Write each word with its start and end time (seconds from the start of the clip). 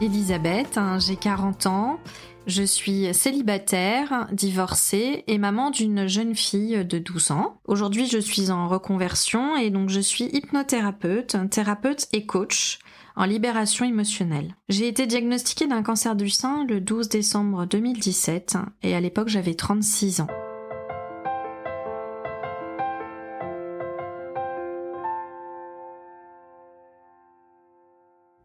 Elisabeth, 0.00 0.78
hein, 0.78 0.98
j'ai 0.98 1.16
40 1.16 1.66
ans, 1.66 2.00
je 2.46 2.62
suis 2.62 3.12
célibataire, 3.12 4.28
divorcée 4.32 5.24
et 5.26 5.36
maman 5.36 5.70
d'une 5.70 6.06
jeune 6.08 6.34
fille 6.34 6.84
de 6.86 6.98
12 6.98 7.32
ans. 7.32 7.58
Aujourd'hui, 7.66 8.06
je 8.06 8.18
suis 8.18 8.50
en 8.50 8.66
reconversion 8.66 9.56
et 9.58 9.68
donc 9.68 9.90
je 9.90 10.00
suis 10.00 10.24
hypnothérapeute, 10.24 11.36
thérapeute 11.50 12.08
et 12.14 12.24
coach 12.24 12.78
en 13.14 13.24
libération 13.24 13.84
émotionnelle. 13.84 14.54
J'ai 14.70 14.88
été 14.88 15.06
diagnostiquée 15.06 15.66
d'un 15.66 15.82
cancer 15.82 16.16
du 16.16 16.30
sein 16.30 16.64
le 16.66 16.80
12 16.80 17.10
décembre 17.10 17.66
2017 17.66 18.56
et 18.82 18.94
à 18.94 19.00
l'époque 19.00 19.28
j'avais 19.28 19.54
36 19.54 20.22
ans. 20.22 20.28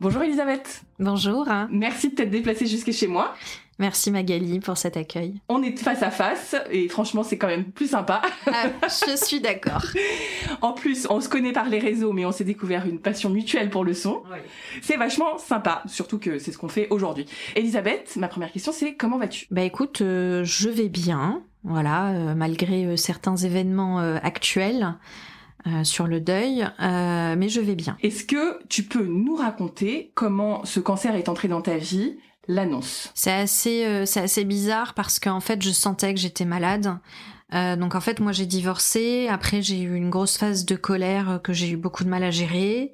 Bonjour 0.06 0.22
Elisabeth. 0.22 0.84
Bonjour. 1.00 1.48
Merci 1.72 2.10
de 2.10 2.14
t'être 2.14 2.30
déplacée 2.30 2.68
jusqu'à 2.68 2.92
chez 2.92 3.08
moi. 3.08 3.34
Merci 3.80 4.12
Magali 4.12 4.60
pour 4.60 4.78
cet 4.78 4.98
accueil. 4.98 5.42
On 5.50 5.64
est 5.64 5.76
face 5.80 6.04
à 6.04 6.12
face 6.12 6.56
et 6.70 6.88
franchement 6.90 7.24
c'est 7.24 7.40
quand 7.40 7.48
même 7.48 7.64
plus 7.64 7.88
sympa. 7.88 8.22
Ah, 8.46 8.68
je 8.84 9.16
suis 9.16 9.40
d'accord. 9.40 9.84
en 10.62 10.74
plus 10.74 11.08
on 11.10 11.22
se 11.22 11.28
connaît 11.28 11.54
par 11.54 11.70
les 11.70 11.80
réseaux 11.80 12.14
mais 12.14 12.24
on 12.24 12.32
s'est 12.32 12.44
découvert 12.44 12.86
une 12.86 13.00
passion 13.00 13.32
mutuelle 13.32 13.72
pour 13.72 13.84
le 13.84 13.96
son. 13.96 14.22
C'est 14.84 14.96
vachement 14.96 15.40
sympa, 15.40 15.82
surtout 15.88 16.20
que 16.20 16.38
c'est 16.38 16.52
ce 16.52 16.60
qu'on 16.60 16.70
fait 16.70 16.88
aujourd'hui. 16.92 17.26
Elisabeth, 17.56 18.16
ma 18.18 18.28
première 18.28 18.52
question 18.52 18.74
c'est 18.74 18.94
comment 18.94 19.18
vas-tu? 19.18 19.48
Bah 19.50 19.64
écoute, 19.64 20.02
euh, 20.02 20.44
je 20.44 20.70
vais 20.70 20.88
bien. 20.88 21.42
Voilà, 21.64 22.10
euh, 22.10 22.36
malgré 22.36 22.86
euh, 22.86 22.96
certains 22.96 23.38
événements 23.38 23.98
actuels. 24.22 24.94
Sur 25.84 26.08
le 26.08 26.20
deuil, 26.20 26.68
mais 26.80 27.50
je 27.50 27.62
vais 27.62 27.76
bien. 27.76 27.98
Est-ce 28.04 28.24
que 28.24 28.60
tu 28.70 28.84
peux 28.84 29.06
nous 29.06 29.36
raconter 29.36 30.12
comment 30.14 30.64
ce 30.66 30.80
cancer 30.80 31.16
est 31.16 31.30
entré 31.30 31.48
dans 31.48 31.62
ta 31.62 31.78
vie 31.78 32.18
l'annonce? 32.48 33.12
C'est 33.14 33.32
assez, 33.32 33.86
euh, 33.86 34.06
c'est 34.06 34.22
assez 34.22 34.46
bizarre 34.46 34.94
parce 34.94 35.20
qu'en 35.20 35.40
fait, 35.40 35.62
je 35.62 35.72
sentais 35.72 36.14
que 36.14 36.20
j'étais 36.20 36.46
malade. 36.46 36.98
Euh, 37.54 37.76
donc 37.76 37.94
en 37.94 38.02
fait, 38.02 38.20
moi 38.20 38.32
j'ai 38.32 38.46
divorcé. 38.46 39.28
Après, 39.30 39.62
j'ai 39.62 39.80
eu 39.82 39.96
une 39.96 40.10
grosse 40.10 40.38
phase 40.38 40.66
de 40.66 40.76
colère 40.76 41.40
que 41.44 41.54
j'ai 41.54 41.70
eu 41.70 41.78
beaucoup 41.78 42.04
de 42.04 42.10
mal 42.10 42.24
à 42.24 42.32
gérer. 42.32 42.92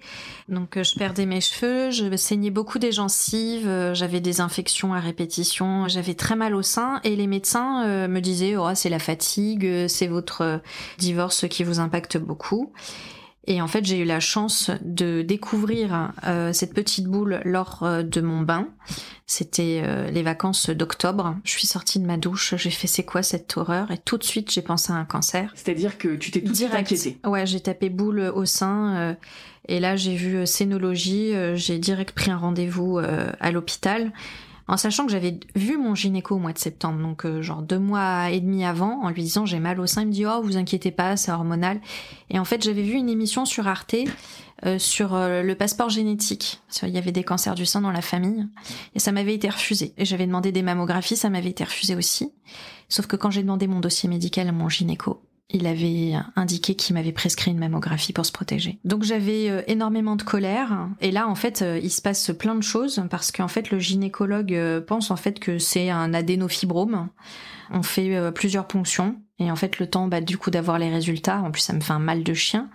Donc 0.50 0.82
je 0.82 0.96
perdais 0.96 1.26
mes 1.26 1.42
cheveux, 1.42 1.92
je 1.92 2.16
saignais 2.18 2.52
beaucoup 2.52 2.78
des 2.78 2.92
gencives, 2.92 3.94
j'avais 3.94 4.20
des 4.20 4.42
infections 4.42 4.94
à 4.94 5.00
répétition, 5.00 5.88
j'avais 5.88 6.14
très 6.14 6.36
mal 6.36 6.54
au 6.54 6.62
sein 6.62 7.00
et 7.04 7.16
les 7.16 7.28
médecins 7.28 7.86
euh, 7.86 8.08
me 8.08 8.20
disaient 8.20 8.58
oh 8.58 8.70
c'est 8.76 8.90
la 8.90 9.00
fatigue, 9.00 9.88
c'est 9.88 10.08
votre 10.08 10.62
divorce 10.98 11.48
qui 11.48 11.64
vous 11.64 11.80
impacte 11.80 12.18
beaucoup. 12.18 12.74
Et 13.48 13.60
en 13.60 13.68
fait, 13.68 13.84
j'ai 13.84 13.98
eu 13.98 14.06
la 14.06 14.20
chance 14.20 14.70
de 14.82 15.24
découvrir 15.24 16.14
euh, 16.28 16.54
cette 16.54 16.74
petite 16.74 17.08
boule 17.08 17.42
lors 17.44 17.82
euh, 17.82 18.04
de 18.04 18.22
mon 18.22 18.42
bain. 18.42 18.68
C'était 19.26 19.82
euh, 19.84 20.12
les 20.12 20.22
vacances 20.22 20.70
d'octobre. 20.70 21.36
Je 21.44 21.52
suis 21.52 21.66
sortie 21.66 22.00
de 22.00 22.06
ma 22.06 22.18
douche, 22.18 22.54
j'ai 22.58 22.70
fait 22.70 22.86
c'est 22.86 23.04
quoi 23.04 23.24
cette 23.24 23.58
horreur? 23.58 23.90
Et 23.90 23.98
tout 23.98 24.18
de 24.18 24.24
suite 24.24 24.52
j'ai 24.52 24.62
pensé 24.62 24.94
à 24.94 24.96
un 24.98 25.06
cancer. 25.06 25.52
C'est-à-dire 25.56 25.98
que 25.98 26.16
tu 26.16 26.30
t'es 26.30 26.42
tout 26.42 26.52
Direct. 26.52 26.76
inquiétée. 26.82 27.18
Ouais, 27.26 27.48
j'ai 27.48 27.62
tapé 27.62 27.90
boule 27.90 28.20
au 28.20 28.46
sein 28.46 29.16
et 29.68 29.80
là 29.80 29.96
j'ai 29.96 30.16
vu 30.16 30.46
scénologie. 30.46 31.34
j'ai 31.56 31.80
direct 31.80 32.14
pris 32.14 32.30
un 32.30 32.38
rendez-vous 32.38 33.00
à 33.00 33.52
l'hôpital 33.52 34.12
en 34.72 34.78
sachant 34.78 35.06
que 35.06 35.12
j'avais 35.12 35.38
vu 35.54 35.78
mon 35.78 35.96
gynéco 35.96 36.36
au 36.36 36.40
mois 36.40 36.54
de 36.54 36.58
septembre, 36.58 37.02
donc 37.02 37.26
euh, 37.26 37.42
genre 37.42 37.62
deux 37.62 37.78
mois 37.78 38.30
et 38.30 38.40
demi 38.40 38.64
avant, 38.64 39.04
en 39.04 39.10
lui 39.10 39.22
disant 39.22 39.46
j'ai 39.46 39.60
mal 39.60 39.82
au 39.82 39.86
sein, 39.86 40.04
il 40.04 40.08
me 40.08 40.14
dit 40.14 40.26
oh 40.26 40.42
vous 40.42 40.56
inquiétez 40.56 40.92
pas, 40.92 41.18
c'est 41.18 41.30
hormonal. 41.30 41.82
Et 42.30 42.40
en 42.40 42.46
fait 42.46 42.64
j'avais 42.64 42.82
vu 42.82 42.94
une 42.94 43.10
émission 43.10 43.44
sur 43.44 43.68
Arte 43.68 43.98
euh, 44.66 44.80
sur 44.80 45.14
euh, 45.14 45.44
le 45.44 45.56
passeport 45.56 45.90
génétique. 45.90 46.62
Il 46.84 46.90
y 46.90 46.98
avait 46.98 47.12
des 47.12 47.26
cancers 47.26 47.56
du 47.56 47.66
sein 47.66 47.82
dans 47.82 47.92
la 47.92 48.02
famille 48.02 48.48
et 48.96 49.00
ça 49.00 49.12
m'avait 49.12 49.34
été 49.34 49.50
refusé. 49.50 49.94
Et 49.98 50.06
j'avais 50.06 50.26
demandé 50.26 50.54
des 50.54 50.62
mammographies, 50.62 51.18
ça 51.18 51.30
m'avait 51.30 51.50
été 51.50 51.66
refusé 51.66 51.94
aussi. 51.94 52.32
Sauf 52.88 53.08
que 53.08 53.18
quand 53.18 53.30
j'ai 53.30 53.42
demandé 53.42 53.68
mon 53.68 53.82
dossier 53.82 54.08
médical 54.08 54.48
à 54.48 54.54
mon 54.54 54.70
gynéco, 54.70 55.22
il 55.54 55.68
avait 55.68 56.14
indiqué 56.36 56.76
qu'il 56.76 56.96
m'avait 56.96 57.12
prescrit 57.12 57.52
une 57.52 57.60
mammographie 57.60 58.14
pour 58.14 58.26
se 58.26 58.32
protéger. 58.32 58.80
Donc 58.86 59.04
j'avais 59.04 59.50
euh, 59.50 59.62
énormément 59.68 60.16
de 60.16 60.24
colère 60.24 60.88
et 61.00 61.12
là 61.12 61.28
en 61.28 61.36
fait 61.36 61.62
euh, 61.62 61.80
il 61.82 61.92
se 61.92 62.02
passe 62.02 62.32
plein 62.38 62.56
de 62.56 62.64
choses 62.64 63.04
parce 63.10 63.32
qu'en 63.32 63.48
fait 63.48 63.72
le 63.72 63.80
gynécologue 63.80 64.54
euh, 64.54 64.82
pense 64.82 65.12
en 65.12 65.16
fait 65.16 65.40
que 65.40 65.60
c'est 65.60 65.90
un 65.90 66.14
adénofibrome. 66.14 67.10
On 67.74 67.84
fait 67.84 68.34
plusieurs 68.34 68.68
ponctions 68.68 69.16
et 69.40 69.50
en 69.50 69.56
fait 69.56 69.80
le 69.80 69.90
temps 69.90 70.08
bah, 70.08 70.20
du 70.20 70.38
coup 70.38 70.52
d'avoir 70.52 70.78
les 70.78 70.90
résultats, 70.90 71.40
en 71.40 71.52
plus 71.52 71.62
ça 71.62 71.72
me 71.72 71.80
fait 71.80 71.94
un 71.94 72.00
mal 72.00 72.22
de 72.22 72.34
chien. 72.34 72.70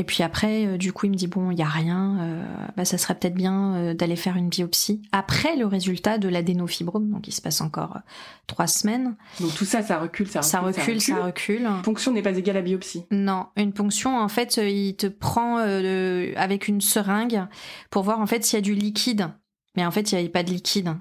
Et 0.00 0.02
puis 0.02 0.22
après, 0.22 0.64
euh, 0.64 0.78
du 0.78 0.94
coup, 0.94 1.04
il 1.04 1.10
me 1.10 1.14
dit 1.14 1.26
bon, 1.26 1.50
il 1.50 1.58
y 1.58 1.62
a 1.62 1.68
rien, 1.68 2.16
euh, 2.20 2.42
bah, 2.74 2.86
ça 2.86 2.96
serait 2.96 3.14
peut-être 3.14 3.34
bien 3.34 3.74
euh, 3.74 3.92
d'aller 3.92 4.16
faire 4.16 4.38
une 4.38 4.48
biopsie 4.48 5.02
après 5.12 5.56
le 5.56 5.66
résultat 5.66 6.16
de 6.16 6.26
l'adénofibrome. 6.26 7.10
Donc 7.10 7.28
il 7.28 7.32
se 7.32 7.42
passe 7.42 7.60
encore 7.60 7.98
trois 8.46 8.66
semaines. 8.66 9.14
Donc 9.40 9.54
tout 9.54 9.66
ça, 9.66 9.82
ça 9.82 9.98
recule, 9.98 10.26
ça 10.26 10.40
recule, 10.40 10.50
ça 10.50 10.60
recule, 10.60 11.00
ça 11.02 11.22
recule. 11.22 11.68
Ponction 11.84 12.14
n'est 12.14 12.22
pas 12.22 12.34
égale 12.34 12.56
à 12.56 12.62
biopsie. 12.62 13.04
Non, 13.10 13.48
une 13.56 13.74
ponction, 13.74 14.18
en 14.18 14.28
fait, 14.28 14.56
il 14.56 14.96
te 14.96 15.06
prend 15.06 15.58
avec 15.58 16.66
une 16.66 16.80
seringue 16.80 17.44
pour 17.90 18.02
voir 18.02 18.20
en 18.20 18.26
fait 18.26 18.42
s'il 18.42 18.56
y 18.56 18.58
a 18.58 18.62
du 18.62 18.74
liquide. 18.74 19.28
Mais 19.76 19.84
en 19.84 19.90
fait, 19.90 20.10
il 20.10 20.14
n'y 20.14 20.20
avait 20.22 20.30
pas 20.30 20.42
de 20.42 20.50
liquide. 20.50 20.94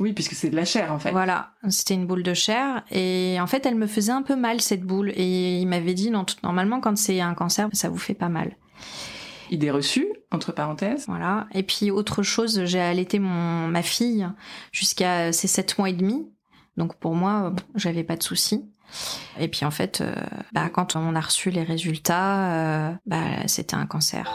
Oui, 0.00 0.14
puisque 0.14 0.32
c'est 0.32 0.48
de 0.48 0.56
la 0.56 0.64
chair 0.64 0.92
en 0.92 0.98
fait. 0.98 1.12
Voilà, 1.12 1.50
c'était 1.68 1.94
une 1.94 2.06
boule 2.06 2.22
de 2.22 2.34
chair 2.34 2.82
et 2.90 3.36
en 3.38 3.46
fait 3.46 3.66
elle 3.66 3.74
me 3.74 3.86
faisait 3.86 4.12
un 4.12 4.22
peu 4.22 4.34
mal 4.34 4.60
cette 4.62 4.82
boule 4.82 5.12
et 5.14 5.58
il 5.60 5.66
m'avait 5.66 5.94
dit 5.94 6.10
non, 6.10 6.24
normalement 6.42 6.80
quand 6.80 6.96
c'est 6.96 7.20
un 7.20 7.34
cancer 7.34 7.68
ça 7.72 7.90
vous 7.90 7.98
fait 7.98 8.14
pas 8.14 8.30
mal. 8.30 8.56
Idée 9.50 9.70
reçue, 9.70 10.08
entre 10.30 10.52
parenthèses. 10.52 11.04
Voilà. 11.08 11.48
Et 11.52 11.64
puis 11.64 11.90
autre 11.90 12.22
chose, 12.22 12.64
j'ai 12.64 12.80
allaité 12.80 13.18
mon 13.18 13.68
ma 13.68 13.82
fille 13.82 14.26
jusqu'à 14.72 15.32
ses 15.32 15.48
sept 15.48 15.76
mois 15.76 15.90
et 15.90 15.92
demi. 15.92 16.26
Donc 16.76 16.96
pour 16.96 17.14
moi, 17.14 17.52
j'avais 17.74 18.04
pas 18.04 18.16
de 18.16 18.22
soucis. 18.22 18.64
Et 19.38 19.48
puis 19.48 19.64
en 19.64 19.70
fait, 19.70 20.00
euh, 20.00 20.14
bah, 20.52 20.68
quand 20.68 20.96
on 20.96 21.14
a 21.14 21.20
reçu 21.20 21.50
les 21.50 21.62
résultats, 21.62 22.52
euh, 22.52 22.92
bah, 23.06 23.46
c'était 23.46 23.76
un 23.76 23.86
cancer. 23.86 24.34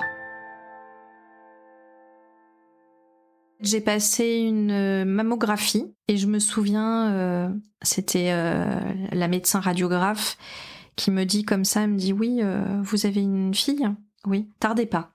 J'ai 3.65 3.81
passé 3.81 4.41
une 4.47 4.69
euh, 4.69 5.05
mammographie 5.05 5.91
et 6.07 6.17
je 6.17 6.27
me 6.27 6.37
souviens, 6.37 7.11
euh, 7.13 7.49
c'était 7.81 8.29
euh, 8.31 8.79
la 9.11 9.27
médecin 9.27 9.59
radiographe 9.59 10.37
qui 10.95 11.09
me 11.09 11.23
dit 11.25 11.43
comme 11.43 11.65
ça, 11.65 11.81
elle 11.81 11.89
me 11.89 11.97
dit 11.97 12.13
oui, 12.13 12.41
vous 12.83 13.05
avez 13.05 13.21
une 13.21 13.53
fille? 13.53 13.85
Oui, 14.25 14.49
tardez 14.59 14.85
pas. 14.85 15.11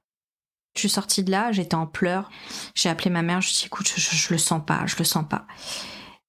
Je 0.74 0.80
suis 0.80 0.90
sortie 0.90 1.24
de 1.24 1.30
là, 1.30 1.52
j'étais 1.52 1.76
en 1.76 1.86
pleurs. 1.86 2.28
J'ai 2.74 2.90
appelé 2.90 3.08
ma 3.08 3.22
mère, 3.22 3.40
je 3.40 3.50
dis 3.50 3.62
écoute, 3.64 3.90
je, 3.96 4.14
je, 4.14 4.32
le 4.32 4.36
sens 4.36 4.60
pas, 4.66 4.84
je 4.84 4.96
le 4.98 5.04
sens 5.04 5.24
pas. 5.26 5.46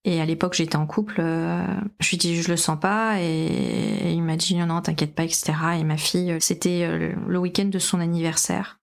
Et 0.06 0.22
à 0.22 0.26
l'époque, 0.26 0.54
j'étais 0.54 0.78
en 0.78 0.88
couple. 0.88 1.16
je 1.20 2.10
lui 2.10 2.18
dis 2.18 2.42
je 2.42 2.50
le 2.50 2.56
sens 2.56 2.80
pas 2.80 3.20
et, 3.20 4.14
il 4.14 4.22
m'a 4.22 4.38
dit 4.38 4.56
non 4.56 4.68
non 4.68 4.82
t'inquiète 4.82 5.16
pas 5.16 5.24
etc. 5.24 5.54
Et 5.80 5.84
ma 5.84 5.98
fille, 5.98 6.38
c'était 6.40 6.88
le 6.88 7.40
week-end 7.40 7.66
de 7.66 7.80
son 7.80 8.00
anniversaire. 8.00 8.81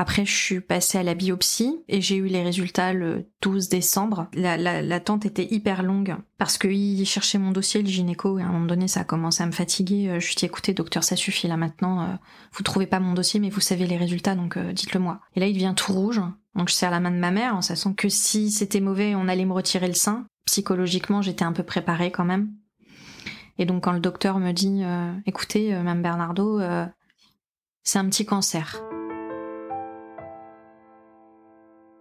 Après, 0.00 0.24
je 0.24 0.34
suis 0.34 0.60
passée 0.60 0.96
à 0.96 1.02
la 1.02 1.12
biopsie 1.12 1.84
et 1.86 2.00
j'ai 2.00 2.16
eu 2.16 2.24
les 2.24 2.42
résultats 2.42 2.94
le 2.94 3.26
12 3.42 3.68
décembre. 3.68 4.28
L'attente 4.32 5.26
était 5.26 5.46
hyper 5.50 5.82
longue 5.82 6.16
parce 6.38 6.56
qu'il 6.56 7.04
cherchait 7.04 7.36
mon 7.36 7.50
dossier, 7.50 7.82
le 7.82 7.86
gynéco, 7.86 8.38
et 8.38 8.42
à 8.42 8.46
un 8.46 8.52
moment 8.52 8.64
donné, 8.64 8.88
ça 8.88 9.00
a 9.00 9.04
commencé 9.04 9.42
à 9.42 9.46
me 9.46 9.52
fatiguer. 9.52 10.08
Euh, 10.08 10.18
je 10.18 10.24
lui 10.24 10.32
ai 10.32 10.36
dit, 10.36 10.46
écoutez, 10.46 10.72
docteur, 10.72 11.04
ça 11.04 11.16
suffit 11.16 11.48
là 11.48 11.58
maintenant. 11.58 12.00
Euh, 12.00 12.14
vous 12.54 12.62
trouvez 12.62 12.86
pas 12.86 12.98
mon 12.98 13.12
dossier, 13.12 13.40
mais 13.40 13.50
vous 13.50 13.60
savez 13.60 13.86
les 13.86 13.98
résultats, 13.98 14.34
donc 14.34 14.56
euh, 14.56 14.72
dites-le 14.72 15.00
moi. 15.00 15.20
Et 15.36 15.40
là, 15.40 15.48
il 15.48 15.52
devient 15.52 15.74
tout 15.76 15.92
rouge. 15.92 16.22
Donc 16.54 16.70
je 16.70 16.74
serre 16.74 16.90
la 16.90 17.00
main 17.00 17.10
de 17.10 17.18
ma 17.18 17.30
mère 17.30 17.54
en 17.54 17.60
sachant 17.60 17.92
que 17.92 18.08
si 18.08 18.50
c'était 18.50 18.80
mauvais, 18.80 19.14
on 19.14 19.28
allait 19.28 19.44
me 19.44 19.52
retirer 19.52 19.86
le 19.86 19.92
sein. 19.92 20.24
Psychologiquement, 20.46 21.20
j'étais 21.20 21.44
un 21.44 21.52
peu 21.52 21.62
préparée 21.62 22.10
quand 22.10 22.24
même. 22.24 22.54
Et 23.58 23.66
donc 23.66 23.84
quand 23.84 23.92
le 23.92 24.00
docteur 24.00 24.38
me 24.38 24.52
dit, 24.52 24.82
écoutez, 25.26 25.74
Mme 25.74 26.00
Bernardo, 26.00 26.58
c'est 27.82 27.98
un 27.98 28.06
petit 28.06 28.24
cancer. 28.24 28.82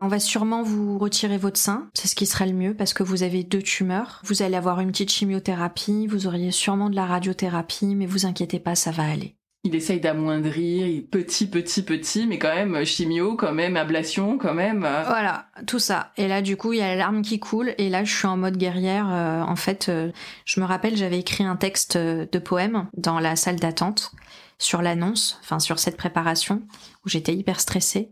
Va 0.09 0.19
sûrement 0.19 0.61
vous 0.61 0.97
retirer 0.97 1.37
votre 1.37 1.57
sein, 1.57 1.87
c'est 1.93 2.09
ce 2.09 2.15
qui 2.15 2.25
serait 2.25 2.47
le 2.47 2.53
mieux 2.53 2.73
parce 2.75 2.93
que 2.93 3.03
vous 3.03 3.23
avez 3.23 3.43
deux 3.43 3.61
tumeurs. 3.61 4.21
Vous 4.25 4.41
allez 4.41 4.55
avoir 4.57 4.81
une 4.81 4.91
petite 4.91 5.11
chimiothérapie, 5.11 6.05
vous 6.07 6.27
auriez 6.27 6.51
sûrement 6.51 6.89
de 6.89 6.95
la 6.97 7.05
radiothérapie, 7.05 7.95
mais 7.95 8.05
vous 8.05 8.25
inquiétez 8.25 8.59
pas, 8.59 8.75
ça 8.75 8.91
va 8.91 9.03
aller. 9.03 9.35
Il 9.65 9.75
essaye 9.75 9.99
d'amoindrir, 9.99 11.03
petit, 11.11 11.45
petit, 11.47 11.83
petit, 11.83 12.27
mais 12.27 12.39
quand 12.39 12.55
même 12.55 12.85
chimio, 12.85 13.35
quand 13.35 13.51
même 13.51 13.75
ablation, 13.75 14.37
quand 14.37 14.53
même. 14.53 14.85
euh, 14.85 15.03
Voilà, 15.05 15.47
tout 15.67 15.79
ça. 15.79 16.11
Et 16.15 16.29
là, 16.29 16.41
du 16.41 16.55
coup, 16.55 16.71
il 16.71 16.79
y 16.79 16.81
a 16.81 16.87
la 16.87 16.95
larme 16.95 17.21
qui 17.21 17.39
coule. 17.41 17.73
Et 17.77 17.89
là, 17.89 18.05
je 18.05 18.15
suis 18.15 18.25
en 18.25 18.37
mode 18.37 18.55
guerrière. 18.55 19.09
Euh, 19.11 19.41
en 19.41 19.57
fait, 19.57 19.89
euh, 19.89 20.11
je 20.45 20.61
me 20.61 20.65
rappelle, 20.65 20.95
j'avais 20.95 21.19
écrit 21.19 21.43
un 21.43 21.57
texte 21.57 21.97
de 21.97 22.39
poème 22.39 22.87
dans 22.95 23.19
la 23.19 23.35
salle 23.35 23.57
d'attente 23.57 24.13
sur 24.59 24.81
l'annonce, 24.81 25.37
enfin 25.41 25.59
sur 25.59 25.77
cette 25.77 25.97
préparation, 25.97 26.61
où 27.05 27.09
j'étais 27.09 27.33
hyper 27.35 27.59
stressée. 27.59 28.11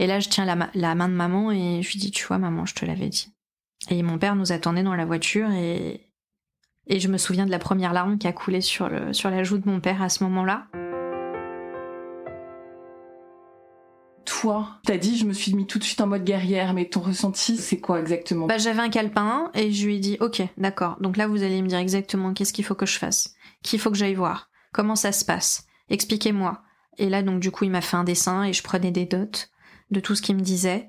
Et 0.00 0.06
là, 0.06 0.18
je 0.18 0.30
tiens 0.30 0.46
la, 0.46 0.56
ma- 0.56 0.70
la 0.72 0.94
main 0.94 1.10
de 1.10 1.14
maman 1.14 1.52
et 1.52 1.82
je 1.82 1.92
lui 1.92 1.98
dis, 1.98 2.10
tu 2.10 2.26
vois, 2.26 2.38
maman, 2.38 2.64
je 2.64 2.74
te 2.74 2.86
l'avais 2.86 3.10
dit. 3.10 3.28
Et 3.90 4.02
mon 4.02 4.18
père 4.18 4.34
nous 4.34 4.50
attendait 4.50 4.82
dans 4.82 4.94
la 4.94 5.04
voiture 5.04 5.50
et, 5.50 6.10
et 6.86 7.00
je 7.00 7.08
me 7.08 7.18
souviens 7.18 7.44
de 7.44 7.50
la 7.50 7.58
première 7.58 7.92
larme 7.92 8.16
qui 8.16 8.26
a 8.26 8.32
coulé 8.32 8.62
sur, 8.62 8.88
le, 8.88 9.12
sur 9.12 9.28
la 9.28 9.44
joue 9.44 9.58
de 9.58 9.68
mon 9.68 9.78
père 9.78 10.00
à 10.00 10.08
ce 10.08 10.24
moment-là. 10.24 10.68
Toi, 14.24 14.68
t'as 14.86 14.96
dit, 14.96 15.18
je 15.18 15.26
me 15.26 15.34
suis 15.34 15.54
mis 15.54 15.66
tout 15.66 15.78
de 15.78 15.84
suite 15.84 16.00
en 16.00 16.06
mode 16.06 16.24
guerrière, 16.24 16.72
mais 16.72 16.86
ton 16.86 17.00
ressenti, 17.00 17.58
c'est 17.58 17.78
quoi 17.78 18.00
exactement? 18.00 18.46
Bah, 18.46 18.56
j'avais 18.56 18.80
un 18.80 18.88
calepin 18.88 19.50
et 19.52 19.70
je 19.70 19.84
lui 19.84 19.96
ai 19.96 19.98
dit 19.98 20.16
ok 20.20 20.40
d'accord. 20.56 20.96
Donc 21.00 21.18
là 21.18 21.26
vous 21.26 21.42
allez 21.42 21.60
me 21.60 21.68
dire 21.68 21.78
exactement 21.78 22.32
qu'est-ce 22.32 22.54
qu'il 22.54 22.64
faut 22.64 22.74
que 22.74 22.86
je 22.86 22.98
fasse 22.98 23.34
qu'il 23.62 23.78
faut 23.78 23.90
que 23.90 23.98
j'aille 23.98 24.14
voir 24.14 24.48
comment 24.72 24.96
ça 24.96 25.12
se 25.12 25.26
passe. 25.26 25.66
Expliquez-moi. 25.90 26.62
Et 26.96 27.10
là 27.10 27.22
donc 27.22 27.40
du 27.40 27.50
coup 27.50 27.64
il 27.64 27.70
m'a 27.70 27.82
fait 27.82 27.98
un 27.98 28.04
dessin 28.04 28.44
et 28.44 28.54
je 28.54 28.62
prenais 28.62 28.90
des 28.90 29.04
dots 29.04 29.26
de 29.90 30.00
tout 30.00 30.14
ce 30.14 30.22
qu'il 30.22 30.36
me 30.36 30.42
disait 30.42 30.88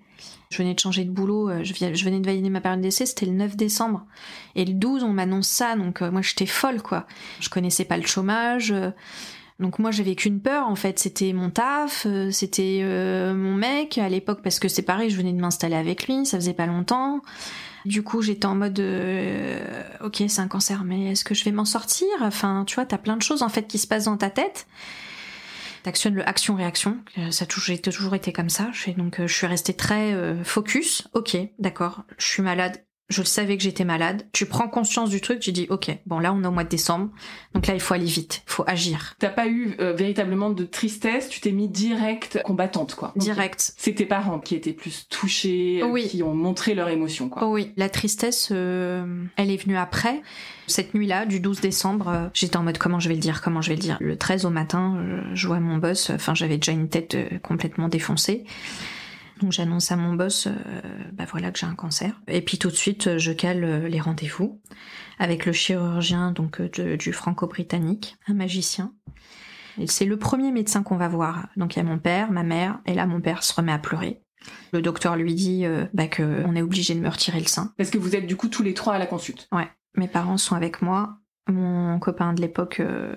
je 0.51 0.57
venais 0.57 0.73
de 0.73 0.79
changer 0.79 1.05
de 1.05 1.09
boulot 1.09 1.49
euh, 1.49 1.63
je, 1.63 1.73
venais 2.03 2.19
de 2.19 2.25
valider 2.25 2.49
ma 2.49 2.61
période 2.61 2.81
d'essai 2.81 3.05
c'était 3.05 3.25
le 3.25 3.31
9 3.31 3.55
décembre 3.55 4.05
et 4.55 4.65
le 4.65 4.73
12 4.73 5.03
on 5.03 5.13
m'annonce 5.13 5.47
ça 5.47 5.75
donc 5.75 6.01
euh, 6.01 6.11
moi 6.11 6.21
j'étais 6.21 6.45
folle 6.45 6.81
quoi 6.81 7.07
je 7.39 7.49
connaissais 7.49 7.85
pas 7.85 7.97
le 7.97 8.05
chômage 8.05 8.71
euh, 8.71 8.91
donc 9.59 9.79
moi 9.79 9.91
j'avais 9.91 10.15
qu'une 10.15 10.39
peur 10.39 10.67
en 10.67 10.75
fait, 10.75 10.97
c'était 10.97 11.33
mon 11.33 11.51
taf, 11.51 12.07
c'était 12.31 12.81
mon 12.83 13.53
mec 13.53 13.99
à 13.99 14.09
l'époque 14.09 14.39
parce 14.41 14.57
que 14.57 14.67
c'est 14.67 14.81
pareil, 14.81 15.11
je 15.11 15.17
venais 15.17 15.33
de 15.33 15.39
m'installer 15.39 15.75
avec 15.75 16.07
lui, 16.07 16.25
ça 16.25 16.37
faisait 16.37 16.55
pas 16.55 16.65
longtemps. 16.65 17.21
Du 17.85 18.01
coup 18.01 18.23
j'étais 18.23 18.47
en 18.47 18.55
mode 18.55 18.81
ok 20.03 20.23
c'est 20.27 20.39
un 20.39 20.47
cancer 20.47 20.83
mais 20.83 21.11
est-ce 21.11 21.23
que 21.23 21.35
je 21.35 21.43
vais 21.43 21.51
m'en 21.51 21.65
sortir? 21.65 22.07
Enfin 22.21 22.63
tu 22.65 22.73
vois 22.73 22.87
t'as 22.87 22.97
plein 22.97 23.17
de 23.17 23.21
choses 23.21 23.43
en 23.43 23.49
fait 23.49 23.67
qui 23.67 23.77
se 23.77 23.85
passent 23.85 24.05
dans 24.05 24.17
ta 24.17 24.31
tête. 24.31 24.65
T'actionnes 25.83 26.15
le 26.15 26.27
action-réaction, 26.27 26.99
euh, 27.17 27.31
ça 27.31 27.45
j'ai 27.65 27.79
toujours 27.79 28.13
été 28.13 28.31
comme 28.31 28.49
ça. 28.49 28.69
Donc 28.97 29.19
euh, 29.19 29.27
je 29.27 29.33
suis 29.33 29.47
restée 29.47 29.73
très 29.73 30.13
euh, 30.13 30.43
focus. 30.43 31.07
Ok, 31.13 31.37
d'accord, 31.59 32.03
je 32.17 32.27
suis 32.27 32.43
malade. 32.43 32.83
Je 33.11 33.21
savais 33.23 33.57
que 33.57 33.63
j'étais 33.63 33.83
malade. 33.85 34.25
Tu 34.31 34.45
prends 34.45 34.67
conscience 34.67 35.09
du 35.09 35.19
truc, 35.21 35.39
tu 35.41 35.51
dis 35.51 35.67
ok, 35.69 35.95
bon 36.05 36.17
là 36.19 36.33
on 36.33 36.41
est 36.43 36.47
au 36.47 36.51
mois 36.51 36.63
de 36.63 36.69
décembre, 36.69 37.09
donc 37.53 37.67
là 37.67 37.73
il 37.73 37.79
faut 37.81 37.93
aller 37.93 38.05
vite, 38.05 38.41
il 38.47 38.51
faut 38.51 38.63
agir. 38.65 39.15
T'as 39.19 39.29
pas 39.29 39.47
eu 39.47 39.75
euh, 39.81 39.93
véritablement 39.93 40.49
de 40.49 40.63
tristesse, 40.63 41.27
tu 41.29 41.41
t'es 41.41 41.51
mis 41.51 41.67
direct 41.67 42.41
combattante, 42.43 42.95
quoi. 42.95 43.11
Direct. 43.17 43.73
C'est 43.77 43.93
tes 43.93 44.05
parents 44.05 44.39
qui 44.39 44.55
étaient 44.55 44.71
plus 44.73 45.07
touchés, 45.09 45.81
euh, 45.83 45.87
Oui. 45.87 46.07
qui 46.07 46.23
ont 46.23 46.33
montré 46.33 46.73
leur 46.73 46.87
émotion, 46.89 47.27
quoi. 47.29 47.43
Oh 47.45 47.51
oui, 47.51 47.73
la 47.75 47.89
tristesse, 47.89 48.47
euh, 48.51 49.05
elle 49.35 49.51
est 49.51 49.57
venue 49.61 49.77
après. 49.77 50.21
Cette 50.67 50.93
nuit-là, 50.93 51.25
du 51.25 51.41
12 51.41 51.59
décembre, 51.59 52.07
euh, 52.07 52.27
j'étais 52.33 52.55
en 52.55 52.63
mode 52.63 52.77
comment 52.77 52.99
je 53.01 53.09
vais 53.09 53.15
le 53.15 53.19
dire, 53.19 53.41
comment 53.41 53.61
je 53.61 53.69
vais 53.69 53.75
le 53.75 53.81
dire? 53.81 53.97
Le 53.99 54.15
13 54.17 54.45
au 54.45 54.49
matin, 54.49 54.95
euh, 54.97 55.21
je 55.33 55.47
vois 55.47 55.59
mon 55.59 55.77
boss, 55.77 56.11
enfin 56.11 56.33
j'avais 56.33 56.55
déjà 56.57 56.71
une 56.71 56.87
tête 56.87 57.17
complètement 57.43 57.89
défoncée. 57.89 58.45
Donc 59.41 59.51
j'annonce 59.51 59.91
à 59.91 59.95
mon 59.95 60.13
boss, 60.13 60.47
euh, 60.47 60.51
bah 61.13 61.25
voilà 61.29 61.51
que 61.51 61.57
j'ai 61.59 61.65
un 61.65 61.75
cancer. 61.75 62.21
Et 62.27 62.41
puis 62.41 62.57
tout 62.59 62.69
de 62.69 62.75
suite, 62.75 63.07
euh, 63.07 63.17
je 63.17 63.31
cale 63.31 63.63
euh, 63.63 63.87
les 63.87 63.99
rendez-vous 63.99 64.61
avec 65.17 65.45
le 65.45 65.51
chirurgien 65.51 66.31
donc 66.31 66.61
euh, 66.61 66.69
de- 66.69 66.95
du 66.95 67.11
franco-britannique, 67.11 68.17
un 68.27 68.33
magicien. 68.35 68.93
C'est 69.87 70.05
le 70.05 70.17
premier 70.17 70.51
médecin 70.51 70.83
qu'on 70.83 70.97
va 70.97 71.07
voir. 71.07 71.47
Donc 71.57 71.75
il 71.75 71.79
y 71.79 71.81
a 71.81 71.85
mon 71.85 71.97
père, 71.97 72.31
ma 72.31 72.43
mère, 72.43 72.79
et 72.85 72.93
là 72.93 73.07
mon 73.07 73.21
père 73.21 73.41
se 73.41 73.53
remet 73.53 73.71
à 73.71 73.79
pleurer. 73.79 74.21
Le 74.73 74.81
docteur 74.81 75.15
lui 75.15 75.33
dit 75.33 75.65
euh, 75.65 75.85
bah, 75.93 76.07
que 76.07 76.43
on 76.45 76.55
est 76.55 76.61
obligé 76.61 76.93
de 76.93 76.99
me 76.99 77.09
retirer 77.09 77.39
le 77.39 77.45
sein. 77.47 77.73
Parce 77.77 77.89
que 77.89 77.97
vous 77.97 78.15
êtes 78.15 78.27
du 78.27 78.35
coup 78.35 78.47
tous 78.47 78.63
les 78.63 78.73
trois 78.73 78.93
à 78.95 78.99
la 78.99 79.05
consulte. 79.07 79.47
Mes 79.97 80.07
parents 80.07 80.37
sont 80.37 80.55
avec 80.55 80.81
moi. 80.81 81.17
Mon 81.49 81.99
copain 81.99 82.33
de 82.33 82.41
l'époque, 82.41 82.79
euh, 82.79 83.15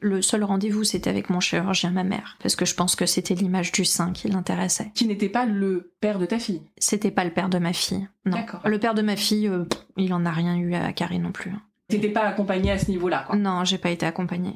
le 0.00 0.22
seul 0.22 0.44
rendez-vous 0.44 0.84
c'était 0.84 1.10
avec 1.10 1.30
mon 1.30 1.40
chirurgien, 1.40 1.90
ma 1.90 2.04
mère, 2.04 2.36
parce 2.42 2.56
que 2.56 2.64
je 2.64 2.74
pense 2.74 2.96
que 2.96 3.06
c'était 3.06 3.34
l'image 3.34 3.72
du 3.72 3.84
sein 3.84 4.12
qui 4.12 4.28
l'intéressait. 4.28 4.90
Qui 4.94 5.06
n'était 5.06 5.28
pas 5.28 5.46
le 5.46 5.92
père 6.00 6.18
de 6.18 6.26
ta 6.26 6.38
fille. 6.38 6.62
C'était 6.78 7.10
pas 7.10 7.24
le 7.24 7.30
père 7.30 7.48
de 7.48 7.58
ma 7.58 7.72
fille. 7.72 8.08
Non. 8.24 8.36
D'accord. 8.36 8.60
Le 8.64 8.78
père 8.78 8.94
de 8.94 9.02
ma 9.02 9.16
fille, 9.16 9.48
euh, 9.48 9.64
il 9.96 10.12
en 10.14 10.26
a 10.26 10.30
rien 10.30 10.56
eu 10.56 10.74
à 10.74 10.92
carrer 10.92 11.18
non 11.18 11.32
plus. 11.32 11.52
T'étais 11.88 12.08
pas 12.08 12.22
accompagnée 12.22 12.70
à 12.70 12.78
ce 12.78 12.88
niveau-là, 12.88 13.24
quoi. 13.26 13.36
Non, 13.36 13.64
j'ai 13.64 13.78
pas 13.78 13.90
été 13.90 14.06
accompagnée. 14.06 14.54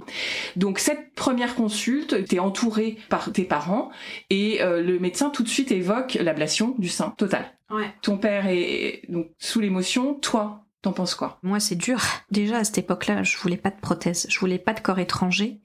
Donc 0.57 0.79
cette 0.79 1.15
première 1.15 1.57
consulte, 1.57 2.25
t'es 2.27 2.39
entourée 2.39 2.97
par 3.09 3.33
tes 3.33 3.45
parents 3.45 3.91
et 4.31 4.63
euh, 4.63 4.81
le 4.81 5.01
médecin 5.01 5.31
tout 5.31 5.43
de 5.43 5.49
suite 5.49 5.73
évoque 5.73 6.17
l'ablation 6.21 6.77
du 6.79 6.89
sein 6.89 7.13
total. 7.19 7.53
Ouais. 7.71 7.93
Ton 8.03 8.19
père 8.19 8.47
est 8.47 9.03
donc 9.09 9.27
sous 9.39 9.59
l'émotion, 9.61 10.15
toi, 10.15 10.64
t'en 10.85 10.93
penses 10.93 11.15
quoi? 11.15 11.39
Moi, 11.43 11.61
c'est 11.61 11.77
dur. 11.77 12.01
Déjà, 12.31 12.59
à 12.59 12.65
cette 12.65 12.79
époque-là, 12.79 13.23
je 13.23 13.39
voulais 13.39 13.57
pas 13.57 13.71
de 13.71 13.81
prothèse. 13.81 14.27
Je 14.29 14.39
voulais 14.39 14.59
pas 14.59 14.75
de 14.75 14.81
corps 14.81 14.99
étranger 14.99 15.61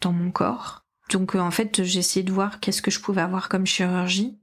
dans 0.00 0.12
mon 0.12 0.32
corps. 0.32 0.84
Donc, 1.12 1.36
euh, 1.36 1.40
en 1.40 1.52
fait, 1.52 1.84
j'ai 1.84 2.00
essayé 2.00 2.24
de 2.24 2.32
voir 2.32 2.58
qu'est-ce 2.58 2.82
que 2.82 2.90
je 2.90 3.00
pouvais 3.00 3.20
avoir 3.20 3.48
comme 3.48 3.64
chirurgie. 3.64 4.38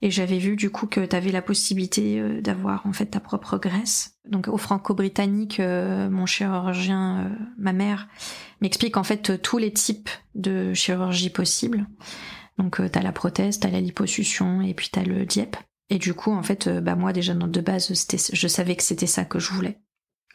Et 0.00 0.10
j'avais 0.10 0.38
vu, 0.38 0.56
du 0.56 0.70
coup, 0.70 0.86
que 0.86 1.04
t'avais 1.04 1.32
la 1.32 1.42
possibilité 1.42 2.18
euh, 2.18 2.40
d'avoir, 2.40 2.86
en 2.86 2.94
fait, 2.94 3.06
ta 3.06 3.20
propre 3.20 3.58
graisse. 3.58 4.18
Donc, 4.26 4.48
au 4.48 4.56
franco-britannique, 4.56 5.60
euh, 5.60 6.08
mon 6.08 6.24
chirurgien, 6.24 7.30
ma 7.58 7.74
mère, 7.74 8.08
m'explique, 8.62 8.96
en 8.96 9.04
fait, 9.04 9.42
tous 9.42 9.58
les 9.58 9.72
types 9.72 10.08
de 10.34 10.72
chirurgie 10.72 11.30
possibles. 11.30 11.86
Donc, 12.56 12.80
t'as 12.90 13.02
la 13.02 13.12
prothèse, 13.12 13.60
t'as 13.60 13.70
la 13.70 13.82
liposuction, 13.82 14.62
et 14.62 14.72
puis 14.72 14.88
t'as 14.90 15.02
le 15.02 15.26
DIEP. 15.26 15.58
Et 15.90 15.98
du 15.98 16.14
coup, 16.14 16.32
en 16.32 16.42
fait, 16.42 16.66
euh, 16.66 16.80
bah, 16.80 16.96
moi, 16.96 17.12
déjà, 17.12 17.34
de 17.34 17.60
base, 17.60 17.92
je 18.32 18.48
savais 18.48 18.76
que 18.76 18.82
c'était 18.82 19.06
ça 19.06 19.24
que 19.24 19.38
je 19.38 19.52
voulais. 19.52 19.80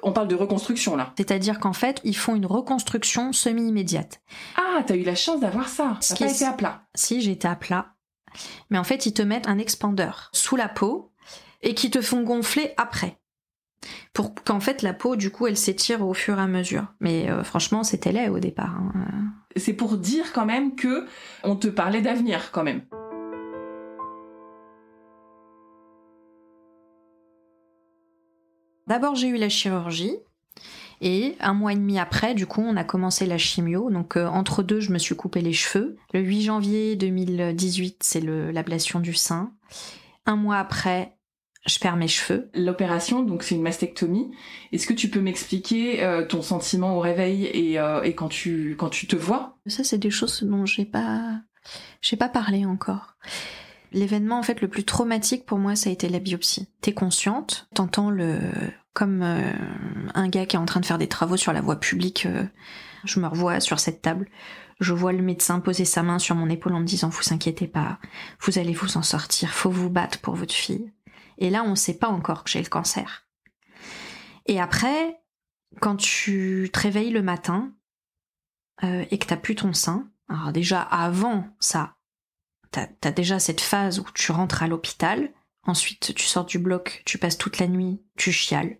On 0.04 0.14
parle 0.14 0.30
de 0.30 0.36
reconstruction 0.36 0.96
là. 0.96 1.14
C'est-à-dire 1.18 1.60
qu'en 1.60 1.74
fait, 1.74 2.00
ils 2.04 2.16
font 2.16 2.36
une 2.36 2.46
reconstruction 2.46 3.34
semi-immédiate. 3.34 4.22
Ah, 4.56 4.82
t'as 4.86 4.96
eu 4.96 5.04
la 5.04 5.16
chance 5.16 5.40
d'avoir 5.40 5.68
ça. 5.68 5.98
T'as 6.02 6.16
qui 6.16 6.24
pas 6.24 6.32
été 6.32 6.46
à 6.46 6.54
plat. 6.54 6.84
Si 6.96 7.22
j'étais 7.22 7.48
à 7.48 7.56
plat, 7.56 7.94
mais 8.70 8.78
en 8.80 8.84
fait, 8.84 9.06
ils 9.06 9.14
te 9.14 9.22
mettent 9.22 9.48
un 9.48 9.60
expandeur 9.60 10.30
sous 10.34 10.56
la 10.56 10.70
peau 10.70 11.12
et 11.62 11.76
qui 11.76 11.92
te 11.92 12.02
font 12.02 12.24
gonfler 12.24 12.74
après. 12.78 13.20
Pour 14.14 14.34
qu'en 14.34 14.60
fait, 14.60 14.82
la 14.82 14.94
peau, 14.94 15.16
du 15.16 15.32
coup, 15.32 15.48
elle 15.48 15.58
s'étire 15.58 16.06
au 16.08 16.14
fur 16.14 16.40
et 16.40 16.42
à 16.42 16.48
mesure. 16.48 16.88
Mais 17.00 17.30
euh, 17.30 17.44
franchement, 17.44 17.84
c'était 17.84 18.12
laid 18.12 18.30
au 18.30 18.40
départ. 18.40 18.76
hein. 18.80 19.34
C'est 19.56 19.74
pour 19.74 19.98
dire 19.98 20.32
quand 20.34 20.46
même 20.46 20.76
que 20.76 21.06
on 21.44 21.56
te 21.58 21.68
parlait 21.68 22.02
d'avenir 22.02 22.52
quand 22.52 22.64
même. 22.64 22.84
D'abord, 28.92 29.16
j'ai 29.16 29.30
eu 29.30 29.38
la 29.38 29.48
chirurgie. 29.48 30.18
Et 31.00 31.38
un 31.40 31.54
mois 31.54 31.72
et 31.72 31.78
demi 31.78 31.98
après, 31.98 32.34
du 32.34 32.46
coup, 32.46 32.60
on 32.60 32.76
a 32.76 32.84
commencé 32.84 33.26
la 33.26 33.38
chimio. 33.38 33.90
Donc, 33.90 34.18
euh, 34.18 34.28
entre 34.28 34.64
deux, 34.64 34.82
je 34.82 34.92
me 34.92 34.98
suis 34.98 35.16
coupé 35.16 35.40
les 35.40 35.54
cheveux. 35.54 35.96
Le 36.14 36.20
8 36.20 36.42
janvier 36.42 36.96
2018, 36.98 38.04
c'est 38.04 38.20
l'ablation 38.20 39.00
du 39.00 39.14
sein. 39.14 39.54
Un 40.26 40.36
mois 40.36 40.58
après, 40.58 41.16
je 41.66 41.80
perds 41.80 41.96
mes 41.96 42.10
cheveux. 42.10 42.50
L'opération, 42.54 43.24
donc 43.24 43.44
c'est 43.44 43.56
une 43.56 43.62
mastectomie. 43.62 44.30
Est-ce 44.74 44.88
que 44.88 44.94
tu 44.94 45.10
peux 45.10 45.22
m'expliquer 45.22 46.04
euh, 46.04 46.26
ton 46.26 46.42
sentiment 46.42 46.98
au 46.98 47.00
réveil 47.00 47.46
et, 47.46 47.80
euh, 47.80 48.02
et 48.02 48.14
quand 48.14 48.28
tu 48.28 48.76
quand 48.78 48.90
tu 48.90 49.08
te 49.08 49.16
vois? 49.16 49.58
Ça, 49.68 49.86
c'est 49.86 50.00
des 50.00 50.12
choses 50.12 50.44
dont 50.44 50.66
j'ai 50.66 50.84
pas, 50.84 51.40
j'ai 52.02 52.18
pas 52.18 52.28
parlé 52.28 52.66
encore. 52.66 53.16
L'événement, 53.94 54.40
en 54.40 54.44
fait, 54.44 54.60
le 54.60 54.68
plus 54.68 54.84
traumatique 54.84 55.46
pour 55.46 55.60
moi, 55.60 55.76
ça 55.76 55.90
a 55.90 55.94
été 55.94 56.08
la 56.08 56.20
biopsie. 56.20 56.68
T'es 56.82 56.94
consciente, 56.94 57.68
t'entends 57.74 58.10
le, 58.10 58.40
comme 58.94 59.22
euh, 59.24 59.52
un 60.14 60.28
gars 60.28 60.46
qui 60.46 60.56
est 60.56 60.60
en 60.60 60.66
train 60.66 60.80
de 60.80 60.86
faire 60.86 60.98
des 60.98 61.08
travaux 61.08 61.38
sur 61.38 61.54
la 61.54 61.62
voie 61.62 61.80
publique. 61.80 62.26
euh, 62.26 62.44
je 63.04 63.20
me 63.20 63.28
revois 63.28 63.60
sur 63.60 63.80
cette 63.80 64.02
table. 64.02 64.28
Je 64.80 64.94
vois 64.94 65.14
le 65.14 65.22
médecin 65.22 65.60
poser 65.60 65.86
sa 65.86 66.04
main 66.04 66.20
sur 66.20 66.36
mon 66.36 66.50
épaule 66.50 66.74
en 66.74 66.80
me 66.80 66.86
disant 66.86 67.10
Vous 67.10 67.34
inquiétez 67.34 67.68
pas, 67.68 68.00
vous 68.42 68.58
allez 68.58 68.74
vous 68.74 68.98
en 68.98 69.04
sortir, 69.04 69.50
faut 69.50 69.70
vous 69.70 69.90
battre 69.90 70.20
pour 70.20 70.36
votre 70.36 70.54
fille. 70.54 70.92
Et 71.38 71.50
là, 71.50 71.64
on 71.64 71.76
sait 71.76 71.98
pas 71.98 72.08
encore 72.08 72.44
que 72.44 72.50
j'ai 72.50 72.62
le 72.62 72.70
cancer. 72.70 73.28
Et 74.46 74.60
après, 74.60 75.20
quand 75.80 75.96
tu 75.96 76.70
te 76.74 76.80
réveilles 76.80 77.12
le 77.12 77.22
matin 77.22 77.72
euh, 78.84 79.06
et 79.10 79.18
que 79.18 79.28
t'as 79.28 79.38
plus 79.38 79.56
ton 79.56 79.74
sein, 79.74 80.10
alors 80.30 80.52
déjà 80.52 80.82
avant 80.82 81.48
ça, 81.60 81.96
t'as 82.72 82.88
as 83.04 83.12
déjà 83.12 83.40
cette 83.40 83.62
phase 83.62 84.00
où 84.00 84.06
tu 84.14 84.32
rentres 84.32 84.64
à 84.64 84.68
l'hôpital, 84.68 85.32
ensuite 85.64 86.14
tu 86.16 86.26
sors 86.26 86.46
du 86.46 86.60
bloc, 86.60 87.04
tu 87.06 87.18
passes 87.18 87.38
toute 87.38 87.60
la 87.60 87.68
nuit, 87.68 88.02
tu 88.18 88.32
chiales, 88.32 88.78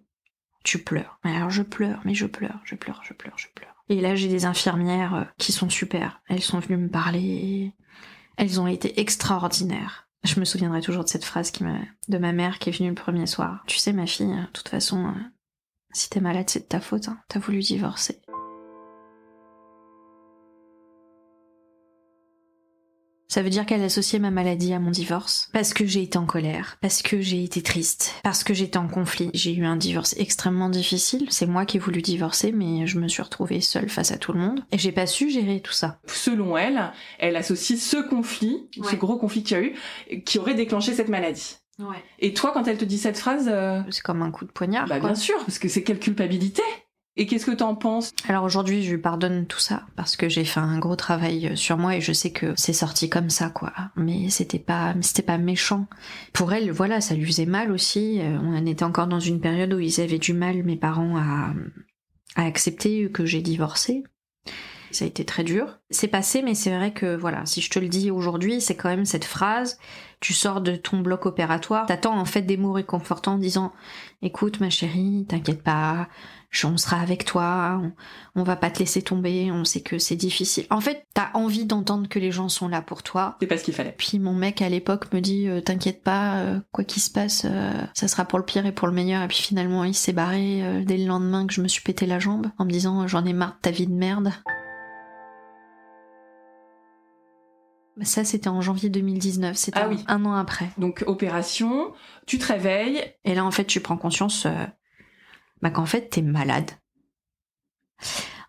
tu 0.64 0.84
pleures. 0.84 1.20
Alors 1.24 1.50
je 1.50 1.64
pleure, 1.64 2.02
mais 2.06 2.14
je 2.14 2.26
pleure, 2.26 2.60
je 2.64 2.76
pleure, 2.76 3.02
je 3.04 3.14
pleure, 3.14 3.38
je 3.38 3.48
pleure. 3.54 3.84
Et 3.90 4.02
là 4.02 4.16
j'ai 4.16 4.28
des 4.28 4.46
infirmières 4.46 5.16
euh, 5.16 5.24
qui 5.38 5.52
sont 5.52 5.70
super. 5.70 6.22
Elles 6.28 6.42
sont 6.42 6.60
venues 6.60 6.78
me 6.78 6.90
parler, 6.90 7.74
elles 8.38 8.60
ont 8.60 8.68
été 8.68 9.00
extraordinaires. 9.00 10.08
Je 10.24 10.40
me 10.40 10.46
souviendrai 10.46 10.82
toujours 10.82 11.04
de 11.04 11.10
cette 11.10 11.26
phrase 11.26 11.52
de 11.52 12.18
ma 12.18 12.32
mère 12.32 12.60
qui 12.60 12.70
est 12.70 12.78
venue 12.78 12.90
le 12.90 12.96
premier 12.96 13.26
soir. 13.26 13.64
Tu 13.66 13.78
sais 13.78 13.92
ma 13.92 14.06
fille, 14.06 14.28
de 14.28 14.52
toute 14.54 14.70
façon, 14.70 15.08
euh, 15.08 15.20
si 15.94 16.10
t'es 16.10 16.22
malade 16.22 16.50
c'est 16.50 16.60
de 16.60 16.66
ta 16.66 16.80
faute, 16.80 17.08
hein. 17.08 17.20
t'as 17.28 17.40
voulu 17.40 17.60
divorcer. 17.60 18.22
Ça 23.32 23.42
veut 23.42 23.50
dire 23.50 23.66
qu'elle 23.66 23.82
associait 23.82 24.20
ma 24.20 24.30
maladie 24.30 24.74
à 24.74 24.80
mon 24.80 24.92
divorce. 24.92 25.50
Parce 25.54 25.74
que 25.74 25.86
j'ai 25.86 26.02
été 26.02 26.18
en 26.18 26.26
colère, 26.26 26.76
parce 26.82 27.02
que 27.02 27.22
j'ai 27.22 27.46
été 27.46 27.62
triste, 27.62 28.14
parce 28.24 28.44
que 28.44 28.54
j'étais 28.54 28.78
en 28.78 28.90
conflit. 28.90 29.32
J'ai 29.34 29.54
eu 29.54 29.64
un 29.64 29.78
divorce 29.78 30.14
extrêmement 30.18 30.68
difficile. 30.68 31.28
C'est 31.30 31.46
moi 31.46 31.66
qui 31.66 31.78
ai 31.78 31.80
voulu 31.80 32.02
divorcer, 32.02 32.52
mais 32.52 32.88
je 32.88 33.00
me 33.00 33.08
suis 33.08 33.22
retrouvée 33.22 33.62
seule 33.62 33.88
face 33.88 34.12
à 34.12 34.18
tout 34.18 34.34
le 34.34 34.40
monde. 34.40 34.66
Et 34.74 34.78
j'ai 34.78 34.92
pas 34.92 35.08
su 35.08 35.30
gérer 35.30 35.62
tout 35.62 35.72
ça. 35.72 36.02
Selon 36.08 36.58
elle, 36.58 36.92
elle 37.20 37.38
associe 37.38 37.82
ce 37.82 38.06
conflit, 38.06 38.68
ce 38.84 38.98
gros 38.98 39.18
conflit 39.18 39.44
qu'il 39.44 39.58
y 39.58 39.60
a 39.62 39.64
eu, 39.64 40.24
qui 40.24 40.38
aurait 40.38 40.54
déclenché 40.54 40.94
cette 40.94 41.08
maladie. 41.08 41.56
Ouais. 41.80 42.04
Et 42.20 42.34
toi, 42.34 42.52
quand 42.54 42.68
elle 42.68 42.78
te 42.78 42.84
dit 42.84 42.98
cette 42.98 43.18
phrase, 43.18 43.48
euh, 43.48 43.82
C'est 43.92 44.04
comme 44.04 44.24
un 44.24 44.32
coup 44.32 44.44
de 44.44 44.52
poignard. 44.52 44.90
bah 44.90 45.00
quoi. 45.00 45.12
bien 45.12 45.16
sûr, 45.16 45.38
parce 45.38 45.58
que 45.58 45.70
c'est 45.70 45.84
quelle 45.84 46.00
culpabilité. 46.00 46.64
Et 47.18 47.26
qu'est-ce 47.26 47.46
que 47.46 47.52
t'en 47.52 47.76
penses? 47.76 48.12
Alors 48.30 48.46
aujourd'hui, 48.46 48.84
je 48.84 48.92
lui 48.92 49.02
pardonne 49.02 49.46
tout 49.46 49.60
ça 49.60 49.86
parce 49.98 50.16
que 50.16 50.30
j'ai 50.30 50.46
fait 50.46 50.62
un 50.62 50.80
gros 50.80 50.96
travail 50.96 51.58
sur 51.58 51.78
moi 51.78 51.96
et 51.98 52.02
je 52.02 52.14
sais 52.14 52.32
que 52.32 52.54
c'est 52.56 52.72
sorti 52.72 53.10
comme 53.10 53.30
ça, 53.30 53.50
quoi. 53.50 53.74
Mais 53.98 54.30
c'était 54.30 54.60
pas, 54.60 54.96
c'était 55.02 55.22
pas 55.22 55.38
méchant. 55.38 55.88
Pour 56.32 56.54
elle, 56.54 56.72
voilà, 56.72 57.02
ça 57.02 57.14
lui 57.14 57.26
faisait 57.26 57.46
mal 57.46 57.72
aussi. 57.72 58.20
Euh, 58.22 58.40
On 58.42 58.66
était 58.66 58.86
encore 58.86 59.08
dans 59.08 59.20
une 59.20 59.42
période 59.42 59.74
où 59.74 59.80
ils 59.80 60.00
avaient 60.00 60.20
du 60.20 60.34
mal, 60.34 60.64
mes 60.64 60.78
parents, 60.78 61.18
à, 61.18 61.54
à 62.36 62.46
accepter 62.46 63.12
que 63.12 63.26
j'ai 63.26 63.42
divorcé. 63.42 64.04
Ça 64.92 65.06
a 65.06 65.08
été 65.08 65.24
très 65.26 65.44
dur. 65.44 65.80
C'est 65.90 66.10
passé, 66.10 66.42
mais 66.42 66.54
c'est 66.54 66.76
vrai 66.76 66.94
que 66.94 67.16
voilà, 67.16 67.46
si 67.46 67.62
je 67.62 67.70
te 67.70 67.80
le 67.80 67.88
dis 67.88 68.12
aujourd'hui, 68.12 68.60
c'est 68.60 68.76
quand 68.76 68.90
même 68.90 69.06
cette 69.06 69.26
phrase. 69.26 69.78
Tu 70.20 70.34
sors 70.34 70.60
de 70.62 70.76
ton 70.76 71.00
bloc 71.00 71.26
opératoire, 71.26 71.86
t'attends 71.86 72.20
en 72.20 72.26
fait 72.26 72.42
des 72.42 72.58
mots 72.58 72.74
réconfortants 72.74 73.36
en 73.36 73.38
disant 73.38 73.72
"Écoute, 74.22 74.60
ma 74.60 74.70
chérie, 74.70 75.26
t'inquiète 75.30 75.64
pas, 75.64 76.10
on 76.66 76.78
sera 76.78 77.00
avec 77.00 77.24
toi, 77.26 77.80
on, 77.82 77.94
on 78.42 78.44
va 78.44 78.56
pas 78.56 78.70
te 78.70 78.80
laisser 78.80 79.02
tomber, 79.02 79.52
on 79.52 79.64
sait 79.64 79.82
que 79.82 79.98
c'est 80.00 80.16
difficile. 80.16 80.66
En 80.70 80.82
fait, 80.82 81.06
t'as 81.14 81.32
envie 81.34 81.66
d'entendre 81.66 82.08
que 82.10 82.20
les 82.20 82.32
gens 82.32 82.50
sont 82.50 82.68
là 82.68 82.82
pour 82.82 83.04
toi. 83.04 83.38
C'est 83.40 83.48
pas 83.48 83.58
ce 83.58 83.64
qu'il 83.64 83.74
fallait. 83.74 83.96
Puis 83.98 84.20
mon 84.20 84.34
mec 84.34 84.62
à 84.62 84.70
l'époque 84.70 85.12
me 85.14 85.20
dit 85.22 85.48
euh, 85.48 85.62
t'inquiète 85.62 86.04
pas, 86.04 86.40
euh, 86.40 86.60
quoi 86.72 86.84
qu'il 86.84 87.02
se 87.02 87.10
passe, 87.10 87.46
euh, 87.46 87.72
ça 87.94 88.08
sera 88.08 88.26
pour 88.26 88.38
le 88.40 88.46
pire 88.46 88.66
et 88.66 88.72
pour 88.74 88.88
le 88.88 88.94
meilleur. 88.94 89.24
Et 89.24 89.28
puis 89.28 89.38
finalement 89.42 89.84
il 89.86 89.96
s'est 89.96 90.14
barré 90.14 90.84
dès 90.86 90.98
le 90.98 91.06
lendemain 91.06 91.48
que 91.48 91.54
je 91.54 91.62
me 91.62 91.68
suis 91.68 91.82
pété 91.82 92.06
la 92.06 92.20
jambe 92.20 92.48
en 92.58 92.66
me 92.66 92.70
disant 92.72 93.08
j'en 93.08 93.26
ai 93.26 93.34
marre 93.34 93.54
de 93.56 93.60
ta 93.62 93.72
vie 93.72 93.88
de 93.88 93.94
merde. 93.94 94.32
Bah, 97.98 98.06
Ça 98.06 98.24
c'était 98.24 98.48
en 98.50 98.62
janvier 98.62 98.90
2019, 98.90 99.56
c'était 99.58 99.80
Ah 99.80 99.86
un- 99.86 99.90
oui. 99.90 100.04
un 100.08 100.26
an 100.26 100.34
après. 100.34 100.70
Donc 100.78 101.04
opération, 101.08 101.94
tu 102.26 102.40
te 102.40 102.46
réveilles, 102.52 103.04
Et 103.26 103.36
là, 103.36 103.46
en 103.46 103.52
fait, 103.52 103.66
tu 103.66 103.80
prends 103.82 103.98
conscience 103.98 104.46
euh, 104.46 104.66
bah, 105.62 105.70
qu'en 105.72 105.86
fait, 105.86 106.10
t'es 106.10 106.22
malade. 106.22 106.72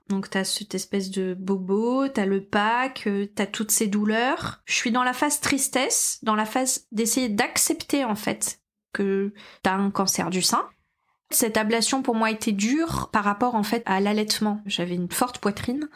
Donc, 0.08 0.28
t'as 0.28 0.44
cette 0.44 0.74
espèce 0.74 1.10
de 1.10 1.34
bobo, 1.34 2.08
t'as 2.08 2.26
le 2.26 2.44
pack, 2.44 3.06
euh, 3.06 3.26
t'as 3.34 3.46
toutes 3.46 3.70
ces 3.70 3.86
douleurs. 3.86 4.60
Je 4.66 4.74
suis 4.74 4.90
dans 4.90 5.04
la 5.04 5.12
phase 5.12 5.40
tristesse, 5.40 6.18
dans 6.22 6.34
la 6.34 6.44
phase 6.44 6.86
d'essayer 6.92 7.28
d'accepter, 7.28 8.04
en 8.04 8.14
fait, 8.14 8.60
que 8.92 9.32
t'as 9.62 9.74
un 9.74 9.90
cancer 9.90 10.30
du 10.30 10.42
sein. 10.42 10.68
Cette 11.30 11.56
ablation, 11.56 12.02
pour 12.02 12.14
moi, 12.14 12.30
était 12.30 12.52
dure 12.52 13.08
par 13.10 13.24
rapport, 13.24 13.54
en 13.54 13.62
fait, 13.62 13.82
à 13.86 14.00
l'allaitement. 14.00 14.60
J'avais 14.66 14.96
une 14.96 15.10
forte 15.10 15.38
poitrine. 15.38 15.88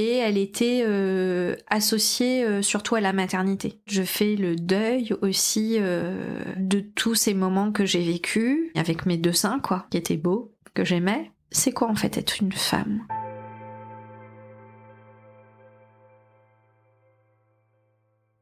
Et 0.00 0.18
elle 0.18 0.38
était 0.38 0.84
euh, 0.86 1.56
associée 1.66 2.44
euh, 2.44 2.62
surtout 2.62 2.94
à 2.94 3.00
la 3.00 3.12
maternité. 3.12 3.80
Je 3.88 4.04
fais 4.04 4.36
le 4.36 4.54
deuil 4.54 5.12
aussi 5.22 5.74
euh, 5.80 6.22
de 6.56 6.78
tous 6.78 7.16
ces 7.16 7.34
moments 7.34 7.72
que 7.72 7.84
j'ai 7.84 8.04
vécus 8.04 8.70
avec 8.76 9.06
mes 9.06 9.16
deux 9.16 9.32
seins, 9.32 9.58
quoi, 9.58 9.88
qui 9.90 9.96
étaient 9.96 10.16
beaux, 10.16 10.54
que 10.74 10.84
j'aimais. 10.84 11.32
C'est 11.50 11.72
quoi 11.72 11.88
en 11.88 11.96
fait 11.96 12.16
être 12.16 12.40
une 12.40 12.52
femme? 12.52 13.08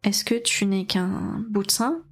Est-ce 0.04 0.26
que 0.26 0.34
tu 0.34 0.66
n'es 0.66 0.84
qu'un 0.84 1.42
bout 1.48 1.62
de 1.62 1.70
sein? 1.70 2.02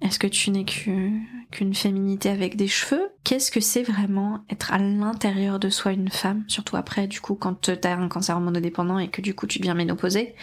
Est-ce 0.00 0.18
que 0.18 0.26
tu 0.28 0.50
n'es 0.50 0.64
qu'u- 0.64 1.26
qu'une 1.50 1.74
féminité 1.74 2.28
avec 2.28 2.56
des 2.56 2.68
cheveux? 2.68 3.10
Qu'est-ce 3.24 3.50
que 3.50 3.60
c'est 3.60 3.82
vraiment 3.82 4.44
être 4.48 4.72
à 4.72 4.78
l'intérieur 4.78 5.58
de 5.58 5.70
soi 5.70 5.92
une 5.92 6.08
femme? 6.10 6.44
Surtout 6.46 6.76
après, 6.76 7.08
du 7.08 7.20
coup, 7.20 7.34
quand 7.34 7.70
t'as 7.80 7.96
un 7.96 8.08
cancer 8.08 8.36
hormonodépendant 8.36 8.98
et 8.98 9.08
que 9.08 9.20
du 9.20 9.34
coup 9.34 9.46
tu 9.46 9.58
deviens 9.58 9.74
ménopausée. 9.74 10.34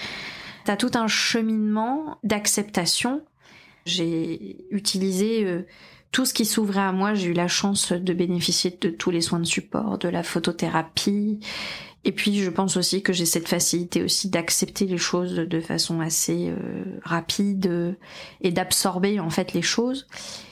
T'as 0.66 0.76
tout 0.76 0.92
un 0.96 1.08
cheminement 1.08 2.18
d'acceptation. 2.24 3.22
J'ai 3.86 4.58
utilisé 4.72 5.46
euh, 5.46 5.62
tout 6.12 6.26
ce 6.26 6.34
qui 6.34 6.44
s'ouvrait 6.46 6.82
à 6.82 6.92
moi. 6.92 7.14
J'ai 7.14 7.28
eu 7.28 7.34
la 7.34 7.48
chance 7.48 7.92
de 7.94 8.14
bénéficier 8.14 8.78
de 8.82 8.90
tous 8.90 9.12
les 9.12 9.22
soins 9.22 9.40
de 9.40 9.46
support, 9.46 9.98
de 10.00 10.10
la 10.10 10.24
photothérapie. 10.24 11.40
Et 12.06 12.12
puis 12.12 12.42
je 12.44 12.52
pense 12.52 12.78
aussi 12.78 13.02
que 13.02 13.14
j'ai 13.14 13.26
cette 13.26 13.48
facilité 13.48 14.04
aussi 14.04 14.30
d'accepter 14.30 14.86
les 14.86 15.00
choses 15.00 15.34
de 15.34 15.60
façon 15.60 16.00
assez 16.00 16.50
euh, 16.50 16.84
rapide 17.04 17.66
euh, 17.66 17.94
et 18.42 18.52
d'absorber 18.52 19.20
en 19.20 19.32
fait 19.32 19.54
les 19.54 19.64
choses. 19.64 20.08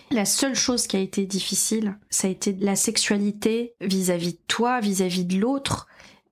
La 0.10 0.26
seule 0.26 0.56
chose 0.56 0.88
qui 0.88 0.98
a 0.98 1.00
été 1.00 1.26
difficile, 1.26 1.96
ça 2.10 2.28
a 2.28 2.32
été 2.32 2.58
la 2.60 2.76
sexualité 2.76 3.76
vis-à-vis 3.82 4.34
de 4.34 4.40
toi, 4.48 4.80
vis-à-vis 4.80 5.26
de 5.26 5.40
l'autre, 5.40 5.88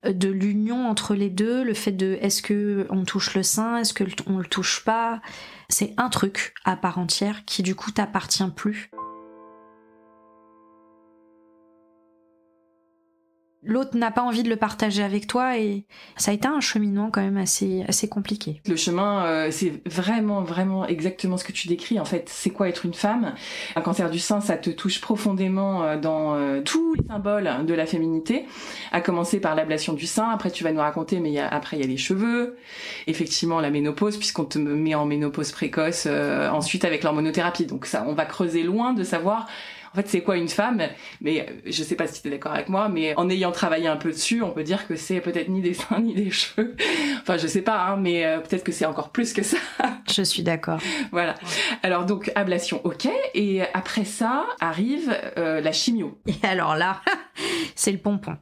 euh, 0.08 0.12
de 0.12 0.30
l'union 0.30 0.88
entre 0.88 1.14
les 1.14 1.30
deux, 1.30 1.64
le 1.64 1.76
fait 1.76 1.92
de 1.92 2.18
est-ce 2.22 2.42
que 2.42 2.88
on 2.90 3.06
touche 3.06 3.36
le 3.36 3.44
sein, 3.44 3.78
est-ce 3.78 3.94
que 3.94 4.04
on 4.26 4.40
le 4.40 4.46
touche 4.46 4.84
pas, 4.84 5.22
c'est 5.70 5.94
un 5.98 6.10
truc 6.10 6.56
à 6.66 6.76
part 6.76 6.98
entière 6.98 7.46
qui 7.46 7.62
du 7.62 7.76
coup 7.76 7.92
t'appartient 7.92 8.44
plus. 8.56 8.90
L'autre 13.64 13.96
n'a 13.96 14.10
pas 14.10 14.24
envie 14.24 14.42
de 14.42 14.50
le 14.50 14.56
partager 14.56 15.04
avec 15.04 15.28
toi 15.28 15.58
et 15.58 15.86
ça 16.18 16.32
a 16.32 16.34
été 16.34 16.48
un 16.48 16.60
cheminement 16.62 17.12
quand 17.12 17.22
même 17.22 17.38
assez 17.38 17.84
assez 17.88 18.10
compliqué. 18.10 18.60
Le 18.68 18.76
chemin, 18.76 19.24
euh, 19.26 19.48
c'est 19.52 19.88
vraiment, 19.88 20.42
vraiment 20.42 20.88
exactement 20.88 21.38
ce 21.38 21.44
que 21.44 21.52
tu 21.52 21.68
décris. 21.68 22.00
En 22.00 22.06
fait, 22.06 22.28
c'est 22.28 22.50
quoi 22.50 22.70
être 22.70 22.86
une 22.88 22.96
femme? 22.96 23.36
Un 23.76 23.82
cancer 23.82 24.10
du 24.10 24.18
sein, 24.18 24.42
ça 24.42 24.58
te 24.58 24.72
touche 24.72 25.00
profondément 25.00 25.84
euh, 25.84 25.98
dans 26.00 26.34
euh, 26.34 26.62
tous 26.62 26.96
les 26.96 27.06
symboles 27.08 27.50
de 27.68 27.74
la 27.76 27.86
féminité, 27.86 28.46
à 28.92 29.00
commencer 29.00 29.40
par 29.40 29.54
l'ablation 29.54 29.94
du 29.94 30.08
sein. 30.08 30.28
Après, 30.30 30.50
tu 30.50 30.64
vas 30.64 30.72
nous 30.72 30.80
raconter, 30.82 31.20
mais 31.20 31.32
y 31.32 31.38
a- 31.40 31.48
après, 31.48 31.78
il 31.78 31.82
y 31.82 31.84
a 31.84 31.88
les 31.88 31.98
cheveux. 31.98 32.58
Effectivement, 33.06 33.60
la 33.62 33.70
ménopause, 33.70 34.18
puisqu'on 34.18 34.46
te 34.46 34.58
met 34.58 34.96
en 34.96 35.06
ménopause 35.06 35.52
précoce. 35.52 36.06
euh, 36.08 36.50
ensuite, 36.50 36.84
avec 36.84 37.04
l'hormonothérapie. 37.04 37.68
Donc 37.68 37.86
ça, 37.86 38.06
on 38.08 38.14
va 38.14 38.26
creuser 38.26 38.64
loin 38.64 38.94
de 38.94 39.04
savoir... 39.04 39.48
En 39.94 39.98
fait, 39.98 40.08
c'est 40.08 40.22
quoi 40.22 40.38
une 40.38 40.48
femme? 40.48 40.82
Mais 41.20 41.42
euh, 41.42 41.54
je 41.66 41.84
sais 41.84 41.96
pas 41.96 42.08
si 42.08 42.22
tu 42.22 42.30
es 42.30 42.32
d'accord 42.32 42.54
avec 42.54 42.70
moi, 42.70 42.88
mais 42.88 43.14
en 43.18 43.30
ayant 43.30 43.52
travaillé 43.52 43.88
un 43.88 43.98
peu 43.98 44.12
dessus, 44.12 44.42
on 44.42 44.52
peut 44.52 44.64
dire 44.64 44.88
que 44.88 44.96
c'est 44.96 45.20
peut-être 45.20 45.50
ni 45.50 45.62
des 45.62 45.74
seins 45.74 46.00
ni 46.02 46.14
des 46.14 46.32
cheveux. 46.32 46.76
Enfin, 47.22 47.38
je 47.38 47.48
sais 47.48 47.62
pas, 47.62 47.88
hein, 47.88 47.98
mais 47.98 48.26
euh, 48.26 48.40
peut-être 48.40 48.64
que 48.64 48.72
c'est 48.72 48.86
encore 48.86 49.10
plus 49.10 49.34
que 49.34 49.44
ça. 49.44 49.58
Je 50.12 50.24
suis 50.24 50.44
d'accord. 50.44 50.80
voilà. 51.12 51.36
Alors 51.84 52.06
donc 52.06 52.32
ablation, 52.36 52.82
ok. 52.84 53.08
Et 53.34 53.62
après 53.74 54.04
ça 54.04 54.46
arrive 54.60 55.16
euh, 55.38 55.62
la 55.62 55.72
chimio. 55.72 56.20
Et 56.28 56.46
alors 56.46 56.76
là, 56.76 57.02
c'est 57.76 57.92
le 57.92 57.98
pompon. 57.98 58.36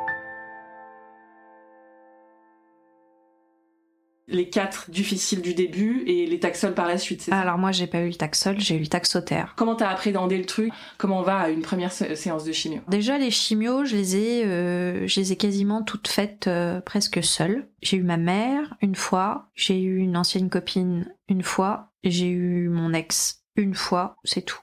Les 4.29 4.50
quatre 4.50 4.89
difficiles 4.91 5.41
du 5.41 5.53
début 5.53 6.03
et 6.05 6.25
les 6.27 6.39
taxols 6.39 6.74
par 6.75 6.88
la 6.88 6.98
suite. 6.98 7.24
ça 7.24 7.36
Alors 7.36 7.57
moi 7.57 7.71
j'ai 7.71 7.88
pas 7.88 8.01
eu 8.01 8.09
le 8.09 8.15
taxol, 8.15 8.59
j'ai 8.59 8.75
eu 8.75 8.79
le 8.79 8.88
taxotère. 8.88 9.53
Comment 9.57 9.75
t'as 9.75 9.89
appréhendé 9.89 10.38
le 10.38 10.45
truc? 10.45 10.71
Comment 10.98 11.19
on 11.19 11.24
va 11.24 11.38
à 11.39 11.50
une 11.50 11.62
première 11.62 11.91
sé- 11.91 12.15
séance 12.15 12.43
de 12.43 12.51
chimio? 12.51 12.81
Déjà 12.88 13.17
les 13.17 13.31
chimios, 13.31 13.86
je 13.86 13.95
les 13.95 14.15
ai, 14.15 14.45
euh, 14.45 15.07
je 15.07 15.19
les 15.19 15.31
ai 15.31 15.36
quasiment 15.36 15.81
toutes 15.81 16.07
faites 16.07 16.48
euh, 16.48 16.79
presque 16.81 17.24
seule. 17.24 17.67
J'ai 17.81 17.98
eu 17.98 18.03
ma 18.03 18.17
mère 18.17 18.75
une 18.81 18.95
fois, 18.95 19.50
j'ai 19.55 19.81
eu 19.81 19.98
une 19.98 20.15
ancienne 20.15 20.50
copine 20.50 21.12
une 21.27 21.43
fois, 21.43 21.91
j'ai 22.03 22.27
eu 22.29 22.69
mon 22.69 22.93
ex 22.93 23.43
une 23.55 23.74
fois, 23.74 24.15
c'est 24.24 24.43
tout. 24.43 24.59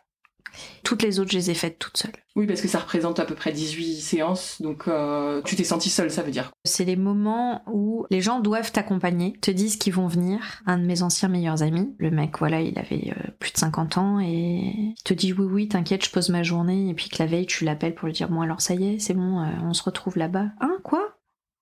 Toutes 0.83 1.03
les 1.03 1.21
autres, 1.21 1.31
je 1.31 1.39
les 1.39 1.51
ai 1.51 1.55
faites 1.55 1.79
toutes 1.79 1.97
seules. 1.97 2.13
Oui, 2.37 2.47
parce 2.47 2.61
que 2.61 2.69
ça 2.69 2.79
représente 2.79 3.19
à 3.19 3.25
peu 3.25 3.35
près 3.35 3.53
18 3.53 4.01
séances, 4.01 4.61
donc 4.61 4.89
euh, 4.89 5.41
tu 5.45 5.57
t'es 5.57 5.65
sentie 5.65 5.89
seule, 5.89 6.11
ça 6.11 6.23
veut 6.23 6.31
dire. 6.31 6.51
C'est 6.65 6.85
les 6.85 6.97
moments 6.97 7.63
où 7.67 8.07
les 8.11 8.21
gens 8.21 8.41
doivent 8.41 8.73
t'accompagner, 8.73 9.33
te 9.41 9.51
disent 9.51 9.77
qu'ils 9.77 9.95
vont 9.95 10.07
venir. 10.07 10.63
Un 10.67 10.79
de 10.79 10.85
mes 10.85 11.03
anciens 11.03 11.29
meilleurs 11.29 11.63
amis, 11.63 11.95
le 11.99 12.11
mec, 12.11 12.39
voilà, 12.39 12.61
il 12.61 12.79
avait 12.79 13.15
euh, 13.17 13.31
plus 13.39 13.53
de 13.53 13.59
50 13.59 13.99
ans 13.99 14.21
et 14.21 14.27
il 14.27 15.03
te 15.05 15.15
dit 15.15 15.33
oui, 15.33 15.47
oui, 15.51 15.69
t'inquiète, 15.69 16.05
je 16.05 16.11
pose 16.11 16.29
ma 16.29 16.43
journée. 16.43 16.91
Et 16.91 16.95
puis 16.95 17.09
que 17.09 17.17
la 17.19 17.27
veille, 17.27 17.47
tu 17.47 17.65
l'appelles 17.65 17.95
pour 17.95 18.07
lui 18.07 18.15
dire 18.15 18.29
bon, 18.29 18.43
alors 18.43 18.61
ça 18.61 18.75
y 18.75 18.95
est, 18.95 18.99
c'est 18.99 19.15
bon, 19.15 19.41
euh, 19.41 19.47
on 19.63 19.73
se 19.73 19.83
retrouve 19.83 20.19
là-bas. 20.19 20.51
Hein, 20.61 20.77
quoi? 20.85 21.17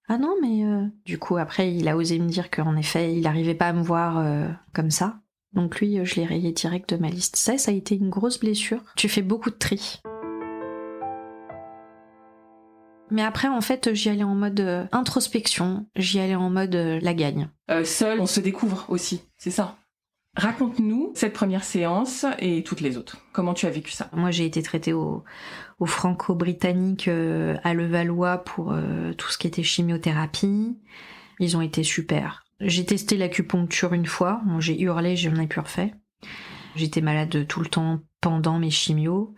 Ah 0.07 0.19
non, 0.19 0.37
mais 0.43 0.65
euh, 0.65 0.87
du 1.07 1.19
coup, 1.19 1.39
après, 1.39 1.73
il 1.73 1.89
a 1.89 1.97
osé 1.97 2.19
me 2.19 2.29
dire 2.29 2.51
qu'en 2.51 2.77
effet, 2.77 3.15
il 3.15 3.23
n'arrivait 3.23 3.55
pas 3.55 3.69
à 3.69 3.73
me 3.73 3.83
voir 3.83 4.19
euh, 4.19 4.49
comme 4.75 4.91
ça. 4.91 5.21
Donc 5.55 5.81
lui, 5.81 5.99
euh, 5.99 6.05
je 6.05 6.17
l'ai 6.17 6.27
rayé 6.27 6.53
direct 6.53 6.95
de 6.95 7.01
ma 7.01 7.09
liste. 7.09 7.37
Ça, 7.37 7.59
ça 7.59 7.71
a 7.71 7.75
été 7.75 7.97
une 7.97 8.11
grosse 8.11 8.41
blessure. 8.41 8.83
Tu 8.97 9.09
fais 9.09 9.23
beaucoup 9.23 9.51
de 9.51 9.57
tri. 9.57 10.01
Mais 13.11 13.23
après, 13.23 13.49
en 13.49 13.61
fait, 13.61 13.93
j'y 13.95 14.09
allais 14.09 14.25
en 14.25 14.35
mode 14.35 14.61
euh, 14.61 14.87
introspection, 14.91 15.87
j'y 15.95 16.19
allais 16.19 16.35
en 16.35 16.51
mode 16.51 16.75
euh, 16.75 16.99
la 17.01 17.15
gagne. 17.15 17.49
Euh, 17.71 17.85
seule, 17.85 18.19
on 18.19 18.27
se 18.27 18.41
découvre 18.41 18.87
aussi, 18.89 19.23
c'est 19.37 19.51
ça. 19.51 19.77
Raconte-nous 20.37 21.13
cette 21.15 21.33
première 21.33 21.63
séance 21.63 22.27
et 22.41 22.65
toutes 22.65 22.81
les 22.81 22.97
autres. 22.97 23.19
Comment 23.33 23.55
tu 23.55 23.67
as 23.67 23.71
vécu 23.71 23.93
ça? 23.93 24.11
Moi, 24.13 24.33
j'ai 24.33 24.47
été 24.47 24.63
traitée 24.63 24.93
au, 24.93 25.23
au 25.79 25.87
franco-britannique 25.87 27.07
à 27.07 27.75
Levallois 27.75 28.39
pour 28.39 28.75
tout 29.17 29.29
ce 29.31 29.39
qui 29.39 29.47
était 29.47 29.63
chimiothérapie. 29.63 30.77
Ils 31.39 31.57
ont 31.57 31.61
été 31.61 31.85
super. 31.85 32.44
J'ai 32.61 32.85
testé 32.85 33.17
l'acupuncture 33.17 33.93
une 33.93 34.07
fois, 34.07 34.41
j'ai 34.59 34.81
hurlé, 34.81 35.17
j'en 35.17 35.37
ai 35.37 35.47
plus 35.47 35.61
refait. 35.61 35.95
J'étais 36.77 37.01
malade 37.01 37.47
tout 37.47 37.61
le 37.61 37.67
temps 37.67 38.01
pendant 38.21 38.59
mes 38.59 38.71
chimios. 38.71 39.35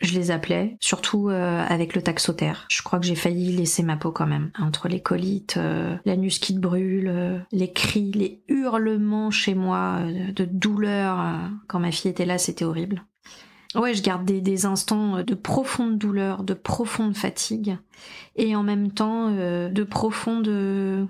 Je 0.00 0.14
les 0.14 0.30
appelais, 0.30 0.76
surtout 0.80 1.28
euh, 1.28 1.64
avec 1.68 1.96
le 1.96 2.02
taxotère. 2.02 2.66
Je 2.70 2.82
crois 2.82 3.00
que 3.00 3.06
j'ai 3.06 3.16
failli 3.16 3.50
laisser 3.50 3.82
ma 3.82 3.96
peau 3.96 4.12
quand 4.12 4.28
même. 4.28 4.52
Entre 4.58 4.86
les 4.88 5.00
colites, 5.00 5.56
euh, 5.56 5.96
l'anus 6.04 6.38
qui 6.38 6.54
te 6.54 6.60
brûle, 6.60 7.08
euh, 7.08 7.38
les 7.50 7.72
cris, 7.72 8.12
les 8.12 8.40
hurlements 8.46 9.32
chez 9.32 9.54
moi 9.54 10.02
de 10.06 10.44
douleur. 10.44 11.18
quand 11.66 11.80
ma 11.80 11.90
fille 11.90 12.10
était 12.12 12.26
là, 12.26 12.38
c'était 12.38 12.64
horrible. 12.64 13.04
Ouais, 13.74 13.92
je 13.92 14.02
garde 14.02 14.24
des, 14.24 14.66
instants 14.66 15.22
de 15.22 15.34
profonde 15.34 15.98
douleur, 15.98 16.42
de 16.44 16.54
profonde 16.54 17.16
fatigue, 17.16 17.76
et 18.36 18.56
en 18.56 18.62
même 18.62 18.92
temps 18.92 19.30
de 19.30 19.84
profonde 19.84 21.08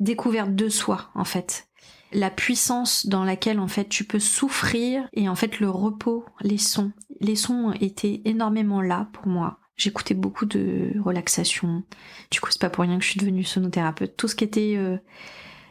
découverte 0.00 0.54
de 0.54 0.68
soi, 0.68 1.10
en 1.14 1.24
fait 1.24 1.66
la 2.12 2.30
puissance 2.30 3.06
dans 3.06 3.24
laquelle 3.24 3.58
en 3.58 3.68
fait 3.68 3.88
tu 3.88 4.04
peux 4.04 4.18
souffrir 4.18 5.08
et 5.12 5.28
en 5.28 5.34
fait 5.34 5.60
le 5.60 5.70
repos, 5.70 6.24
les 6.40 6.58
sons. 6.58 6.92
Les 7.20 7.36
sons 7.36 7.72
étaient 7.80 8.22
énormément 8.24 8.80
là 8.80 9.08
pour 9.12 9.26
moi. 9.26 9.58
J'écoutais 9.76 10.14
beaucoup 10.14 10.46
de 10.46 10.92
relaxation. 11.00 11.82
Du 12.30 12.40
coup, 12.40 12.50
c'est 12.50 12.60
pas 12.60 12.70
pour 12.70 12.82
rien 12.82 12.96
que 12.96 13.04
je 13.04 13.10
suis 13.10 13.20
devenue 13.20 13.44
sonothérapeute. 13.44 14.16
Tout 14.16 14.28
ce 14.28 14.34
qui 14.34 14.44
était 14.44 14.74
euh, 14.76 14.96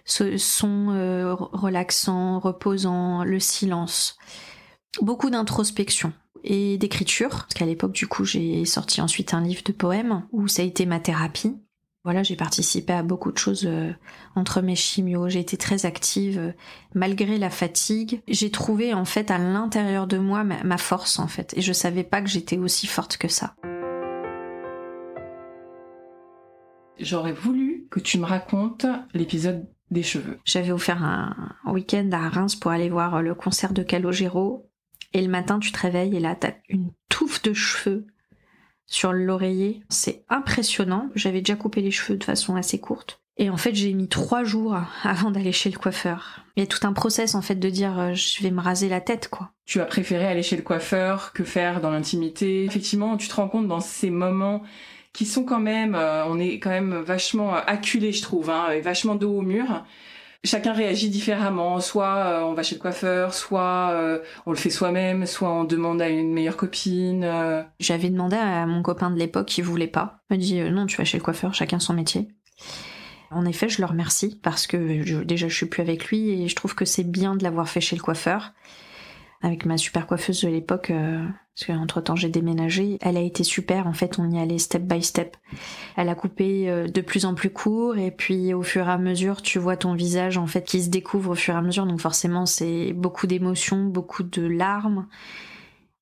ce 0.06 0.38
son 0.38 0.90
euh, 0.92 1.34
relaxant, 1.34 2.40
reposant, 2.40 3.24
le 3.24 3.40
silence. 3.40 4.18
Beaucoup 5.02 5.32
d'introspection 5.32 6.14
et 6.44 6.78
d'écriture. 6.78 7.30
Parce 7.30 7.56
qu'à 7.56 7.66
l'époque, 7.66 7.94
du 7.94 8.06
coup, 8.06 8.26
j'ai 8.26 8.64
sorti 8.66 9.02
ensuite 9.02 9.34
un 9.34 9.42
livre 9.42 9.64
de 9.66 9.72
poèmes 9.72 10.28
où 10.32 10.48
ça 10.48 10.62
a 10.62 10.66
été 10.66 10.86
ma 10.86 11.00
thérapie. 11.00 11.56
Voilà, 12.06 12.22
j'ai 12.22 12.36
participé 12.36 12.94
à 12.94 13.02
beaucoup 13.02 13.32
de 13.32 13.38
choses 13.40 13.66
euh, 13.66 13.92
entre 14.36 14.62
mes 14.62 14.76
chimios. 14.76 15.28
J'ai 15.28 15.40
été 15.40 15.58
très 15.58 15.88
active 15.88 16.38
euh, 16.38 16.52
malgré 16.94 17.40
la 17.40 17.50
fatigue. 17.50 18.22
J'ai 18.28 18.52
trouvé 18.52 18.94
en 18.94 19.06
fait 19.06 19.32
à 19.32 19.40
l'intérieur 19.40 20.06
de 20.06 20.20
moi 20.20 20.44
ma, 20.44 20.78
force 20.78 21.18
en 21.18 21.28
fait, 21.28 21.58
et 21.58 21.62
je 21.62 21.74
savais 21.74 22.04
pas 22.04 22.22
que 22.22 22.30
j'étais 22.30 22.60
aussi 22.60 22.86
forte 22.86 23.18
que 23.18 23.28
ça. 23.28 23.56
J'aurais 27.00 27.34
voulu 27.34 27.88
que 27.90 28.00
tu 28.00 28.20
me 28.20 28.26
racontes 28.26 28.86
l'épisode 29.16 29.68
des 29.90 30.04
cheveux. 30.04 30.38
J'avais 30.46 30.72
offert 30.72 31.04
un 31.04 31.34
week-end 31.66 32.08
à 32.12 32.30
Reims 32.30 32.56
pour 32.56 32.70
aller 32.70 32.90
voir 32.90 33.24
le 33.24 33.34
concert 33.34 33.74
de 33.74 33.82
Calogero. 33.82 34.70
Et 35.14 35.24
le 35.24 35.30
matin, 35.30 35.58
tu 35.58 35.72
te 35.72 35.80
réveilles 35.80 36.16
et 36.16 36.20
là, 36.20 36.36
t'as 36.36 36.54
une 36.70 36.92
touffe 37.10 37.42
de 37.42 37.54
cheveux 37.54 38.06
sur 38.88 39.14
l'oreiller. 39.14 39.82
C'est 39.90 40.24
impressionnant. 40.30 41.10
J'avais 41.16 41.42
déjà 41.42 41.56
coupé 41.56 41.82
les 41.82 41.92
cheveux 41.92 42.18
de 42.18 42.24
façon 42.24 42.56
assez 42.56 42.80
courte. 42.80 43.20
Et 43.38 43.50
en 43.50 43.58
fait, 43.58 43.76
j'ai 43.76 43.94
mis 43.94 44.08
trois 44.08 44.44
jours 44.44 44.78
avant 45.04 45.32
d'aller 45.32 45.52
chez 45.52 45.70
le 45.70 45.78
coiffeur. 45.78 46.46
Il 46.56 46.62
y 46.62 46.64
a 46.64 46.68
tout 46.68 46.86
un 46.88 46.94
process 46.94 47.36
en 47.36 47.42
fait 47.42 47.56
de 47.56 47.70
dire 47.70 48.00
euh, 48.00 48.14
je 48.14 48.42
vais 48.42 48.52
me 48.52 48.62
raser 48.62 48.88
la 48.88 49.02
tête 49.02 49.28
quoi. 49.28 49.52
Tu 49.66 49.82
as 49.82 49.86
préféré 49.86 50.26
aller 50.26 50.44
chez 50.44 50.56
le 50.56 50.62
coiffeur 50.62 51.34
que 51.34 51.44
faire 51.44 51.82
dans 51.82 51.90
l'intimité. 51.90 52.64
Effectivement, 52.64 53.18
tu 53.18 53.28
te 53.28 53.36
rends 53.36 53.50
compte 53.50 53.68
dans 53.68 53.82
ces 53.82 54.10
moments 54.10 54.64
qui 55.12 55.26
sont 55.26 55.44
quand 55.44 55.60
même, 55.60 55.96
euh, 55.96 56.26
on 56.28 56.40
est 56.40 56.60
quand 56.60 56.70
même 56.70 56.96
vachement 56.96 57.54
acculé, 57.56 58.12
je 58.12 58.22
trouve, 58.22 58.50
hein, 58.50 58.70
et 58.72 58.82
vachement 58.82 59.16
dos 59.16 59.38
au 59.38 59.42
mur 59.42 59.84
chacun 60.46 60.74
réagit 60.74 61.10
différemment. 61.10 61.80
Soit 61.80 62.16
euh, 62.16 62.42
on 62.44 62.54
va 62.54 62.64
chez 62.64 62.76
le 62.76 62.82
coiffeur, 62.82 63.34
soit 63.34 63.90
euh, 63.92 64.20
on 64.46 64.52
le 64.52 64.58
fait 64.58 64.70
soi-même, 64.70 65.26
soit 65.26 65.52
on 65.52 65.64
demande 65.64 66.02
à 66.02 66.10
une 66.10 66.34
meilleure 66.34 66.58
copine. 66.58 67.24
Euh. 67.24 67.64
J'avais 67.80 68.10
demandé 68.10 68.38
à 68.38 68.66
mon 68.66 68.82
copain 68.82 69.10
de 69.10 69.20
l'époque 69.20 69.48
qui 69.48 69.62
voulait 69.62 69.88
pas. 69.88 70.20
Il 70.30 70.38
m'a 70.38 70.42
dit 70.42 70.62
non, 70.62 70.86
tu 70.86 70.98
vas 70.98 71.04
chez 71.04 71.18
le 71.18 71.24
coiffeur, 71.24 71.54
chacun 71.54 71.80
son 71.80 71.94
métier. 71.94 72.30
En 73.32 73.46
effet, 73.46 73.68
je 73.68 73.82
le 73.82 73.88
remercie 73.88 74.40
parce 74.42 74.68
que 74.68 75.24
déjà 75.24 75.48
je 75.48 75.56
suis 75.56 75.66
plus 75.66 75.82
avec 75.82 76.06
lui 76.06 76.30
et 76.30 76.48
je 76.48 76.56
trouve 76.56 76.76
que 76.76 76.86
c'est 76.86 77.04
bien 77.04 77.36
de 77.36 77.44
l'avoir 77.44 77.68
fait 77.68 77.82
chez 77.82 77.96
le 77.96 78.02
coiffeur 78.02 78.54
avec 79.46 79.68
ma 79.68 79.78
super 79.78 80.08
coiffeuse 80.08 80.42
de 80.42 80.48
l'époque, 80.50 80.90
euh, 80.90 81.24
parce 81.54 81.68
qu'entre 81.68 82.02
temps 82.02 82.16
j'ai 82.16 82.30
déménagé, 82.30 82.98
elle 83.02 83.16
a 83.16 83.22
été 83.22 83.44
super, 83.44 83.86
en 83.86 83.94
fait 83.94 84.18
on 84.18 84.32
y 84.32 84.40
allait 84.40 84.58
step 84.58 84.82
by 84.82 85.04
step. 85.04 85.38
Elle 85.96 86.10
a 86.10 86.16
coupé 86.16 86.68
euh, 86.68 86.88
de 86.88 87.02
plus 87.02 87.26
en 87.26 87.36
plus 87.36 87.52
court 87.52 87.96
et 87.96 88.10
puis 88.10 88.56
au 88.56 88.64
fur 88.64 88.88
et 88.88 88.92
à 88.92 88.98
mesure 88.98 89.44
tu 89.44 89.60
vois 89.60 89.78
ton 89.78 89.94
visage 89.94 90.40
en 90.40 90.48
fait 90.48 90.64
qui 90.64 90.82
se 90.82 90.90
découvre 90.90 91.32
au 91.32 91.36
fur 91.36 91.54
et 91.54 91.58
à 91.58 91.62
mesure, 91.62 91.86
donc 91.86 92.02
forcément 92.02 92.48
c'est 92.48 92.94
beaucoup 92.94 93.28
d'émotions, 93.28 93.86
beaucoup 93.86 94.24
de 94.24 94.42
larmes. 94.42 95.08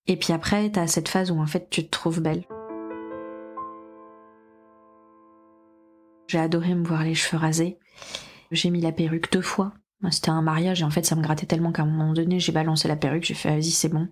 Et 0.07 0.15
puis 0.15 0.31
après 0.31 0.69
t'as 0.69 0.87
cette 0.87 1.09
phase 1.09 1.29
où 1.29 1.37
en 1.37 1.45
fait 1.45 1.69
tu 1.69 1.83
te 1.83 1.89
trouves 1.89 2.21
belle. 2.21 2.45
J'ai 6.27 6.39
adoré 6.39 6.73
me 6.75 6.85
voir 6.85 7.03
les 7.03 7.13
cheveux 7.13 7.37
rasés. 7.37 7.77
J'ai 8.51 8.69
mis 8.69 8.79
la 8.79 8.93
perruque 8.93 9.31
deux 9.33 9.41
fois 9.41 9.73
c'était 10.11 10.29
un 10.29 10.41
mariage 10.41 10.81
et 10.81 10.83
en 10.83 10.89
fait 10.89 11.05
ça 11.05 11.15
me 11.15 11.21
grattait 11.21 11.45
tellement 11.45 11.71
qu'à 11.71 11.83
un 11.83 11.87
moment 11.87 12.13
donné 12.13 12.39
j'ai 12.39 12.51
balancé 12.51 12.87
la 12.87 12.95
perruque, 12.95 13.25
j'ai 13.25 13.33
fait 13.33 13.49
vas-y 13.49 13.71
c'est 13.71 13.89
bon. 13.89 14.07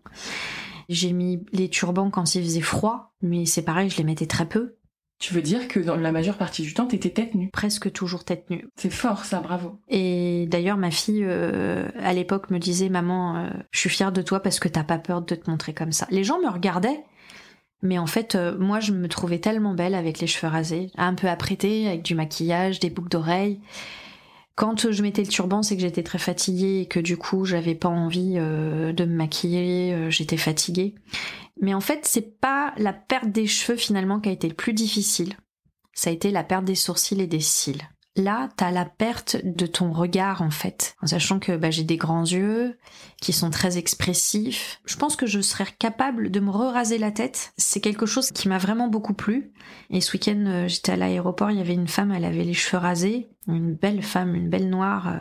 J'ai 0.90 1.14
mis 1.14 1.44
les 1.54 1.70
turbans 1.70 2.10
quand 2.10 2.36
il 2.36 2.44
faisait 2.44 2.62
froid, 2.62 3.14
mais 3.22 3.46
c'est 3.46 3.62
pareil, 3.62 3.90
je 3.90 3.98
les 3.98 4.04
mettais 4.04 4.26
très 4.26 4.46
peu. 4.46 4.76
Tu 5.22 5.36
veux 5.36 5.42
dire 5.44 5.68
que 5.68 5.80
dans 5.80 5.96
la 5.96 6.12
majeure 6.12 6.36
partie 6.36 6.64
du 6.64 6.74
temps, 6.74 6.88
t'étais 6.88 7.12
tête 7.12 7.36
nue? 7.36 7.52
Presque 7.54 7.92
toujours 7.92 8.26
tête 8.26 8.50
nue. 8.50 8.68
C'est 8.76 8.90
fort 8.90 9.24
ça, 9.24 9.40
bravo. 9.40 9.80
Et 9.88 10.48
d'ailleurs, 10.50 10.78
ma 10.78 10.90
fille, 10.90 11.24
euh, 11.24 11.88
à 12.00 12.12
l'époque, 12.12 12.50
me 12.50 12.58
disait, 12.58 12.90
maman, 12.90 13.38
euh, 13.38 13.50
je 13.70 13.80
suis 13.80 13.90
fière 13.90 14.12
de 14.12 14.24
toi 14.24 14.40
parce 14.40 14.60
que 14.60 14.68
t'as 14.68 14.84
pas 14.84 14.98
peur 14.98 15.22
de 15.22 15.36
te 15.36 15.50
montrer 15.50 15.76
comme 15.76 15.92
ça. 15.92 16.08
Les 16.10 16.24
gens 16.24 16.40
me 16.40 16.50
regardaient, 16.50 17.04
mais 17.84 18.00
en 18.00 18.08
fait, 18.08 18.34
euh, 18.34 18.58
moi, 18.58 18.80
je 18.80 18.94
me 18.94 19.08
trouvais 19.08 19.38
tellement 19.38 19.76
belle 19.76 19.94
avec 19.94 20.20
les 20.20 20.28
cheveux 20.28 20.52
rasés, 20.52 20.90
un 20.98 21.14
peu 21.14 21.30
apprêtée, 21.30 21.88
avec 21.88 22.02
du 22.02 22.16
maquillage, 22.16 22.80
des 22.80 22.90
boucles 22.90 23.10
d'oreilles. 23.10 23.62
Quand 24.56 24.92
je 24.92 25.02
mettais 25.02 25.24
le 25.24 25.28
turban, 25.28 25.64
c'est 25.64 25.76
que 25.76 25.82
j'étais 25.82 26.04
très 26.04 26.20
fatiguée 26.20 26.82
et 26.82 26.86
que 26.86 27.00
du 27.00 27.18
coup, 27.18 27.46
j'avais 27.46 27.76
pas 27.76 27.90
envie 27.90 28.36
euh, 28.38 28.92
de 28.92 29.06
me 29.06 29.16
maquiller, 29.16 29.94
euh, 29.94 30.10
j'étais 30.10 30.38
fatiguée. 30.38 30.96
Mais 31.62 31.74
en 31.74 31.82
fait, 31.82 32.02
c'est 32.04 32.40
pas 32.40 32.74
la 32.78 32.94
perte 32.94 33.30
des 33.30 33.48
cheveux 33.48 33.78
finalement 33.78 34.20
qui 34.20 34.30
a 34.30 34.34
été 34.34 34.48
le 34.48 34.54
plus 34.54 34.74
difficile. 34.74 35.36
Ça 35.94 36.10
a 36.10 36.14
été 36.14 36.32
la 36.32 36.44
perte 36.44 36.66
des 36.66 36.76
sourcils 36.76 37.22
et 37.22 37.28
des 37.28 37.40
cils. 37.40 37.82
Là, 38.17 38.50
t'as 38.58 38.71
la 38.71 38.84
perte 38.84 39.38
de 39.43 39.65
ton 39.65 39.93
regard 39.93 40.41
en 40.41 40.50
fait, 40.50 40.95
en 41.02 41.08
sachant 41.08 41.39
que 41.39 41.56
bah, 41.56 41.71
j'ai 41.71 41.86
des 41.86 41.95
grands 41.95 42.26
yeux 42.26 42.78
qui 43.21 43.32
sont 43.32 43.50
très 43.50 43.78
expressifs. 43.78 44.82
Je 44.86 44.97
pense 44.97 45.15
que 45.15 45.26
je 45.26 45.39
serais 45.39 45.67
capable 45.80 46.30
de 46.30 46.41
me 46.41 46.50
raser 46.50 46.97
la 46.97 47.12
tête. 47.12 47.54
C'est 47.56 47.80
quelque 47.80 48.06
chose 48.06 48.32
qui 48.32 48.50
m'a 48.50 48.58
vraiment 48.58 48.89
beaucoup 48.89 49.13
plu. 49.13 49.54
Et 49.89 50.02
ce 50.02 50.12
week-end, 50.12 50.43
euh, 50.45 50.67
j'étais 50.67 50.91
à 50.91 50.97
l'aéroport, 50.97 51.52
il 51.52 51.58
y 51.58 51.62
avait 51.62 51.74
une 51.74 51.88
femme, 51.88 52.12
elle 52.12 52.26
avait 52.26 52.43
les 52.43 52.54
cheveux 52.54 52.82
rasés, 52.82 53.30
une 53.47 53.76
belle 53.76 54.04
femme, 54.04 54.36
une 54.36 54.50
belle 54.50 54.69
noire. 54.69 55.08
Euh, 55.08 55.19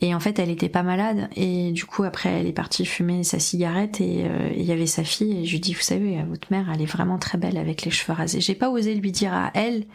et 0.00 0.14
en 0.14 0.20
fait, 0.20 0.38
elle 0.38 0.50
était 0.50 0.68
pas 0.68 0.82
malade. 0.82 1.28
Et 1.36 1.72
du 1.72 1.86
coup, 1.86 2.04
après, 2.04 2.28
elle 2.28 2.46
est 2.46 2.52
partie 2.52 2.84
fumer 2.84 3.24
sa 3.24 3.38
cigarette 3.38 4.00
et 4.00 4.26
euh, 4.26 4.52
il 4.54 4.64
y 4.64 4.72
avait 4.72 4.86
sa 4.86 5.04
fille. 5.04 5.38
Et 5.38 5.44
je 5.46 5.52
lui 5.52 5.60
dis, 5.60 5.72
vous 5.72 5.80
savez, 5.80 6.22
votre 6.24 6.48
mère, 6.50 6.70
elle 6.72 6.82
est 6.82 6.86
vraiment 6.86 7.18
très 7.18 7.38
belle 7.38 7.56
avec 7.56 7.82
les 7.82 7.90
cheveux 7.90 8.12
rasés. 8.12 8.40
J'ai 8.40 8.54
pas 8.54 8.70
osé 8.70 8.94
lui 8.94 9.12
dire 9.12 9.32
à 9.32 9.50
elle 9.54 9.86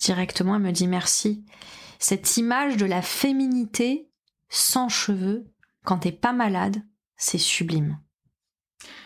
directement. 0.00 0.56
Elle 0.56 0.62
me 0.62 0.72
dit 0.72 0.88
merci. 0.88 1.44
Cette 1.98 2.36
image 2.36 2.76
de 2.76 2.86
la 2.86 3.02
féminité 3.02 4.08
sans 4.48 4.88
cheveux, 4.88 5.44
quand 5.84 5.98
t'es 5.98 6.12
pas 6.12 6.32
malade, 6.32 6.82
c'est 7.16 7.38
sublime 7.38 7.98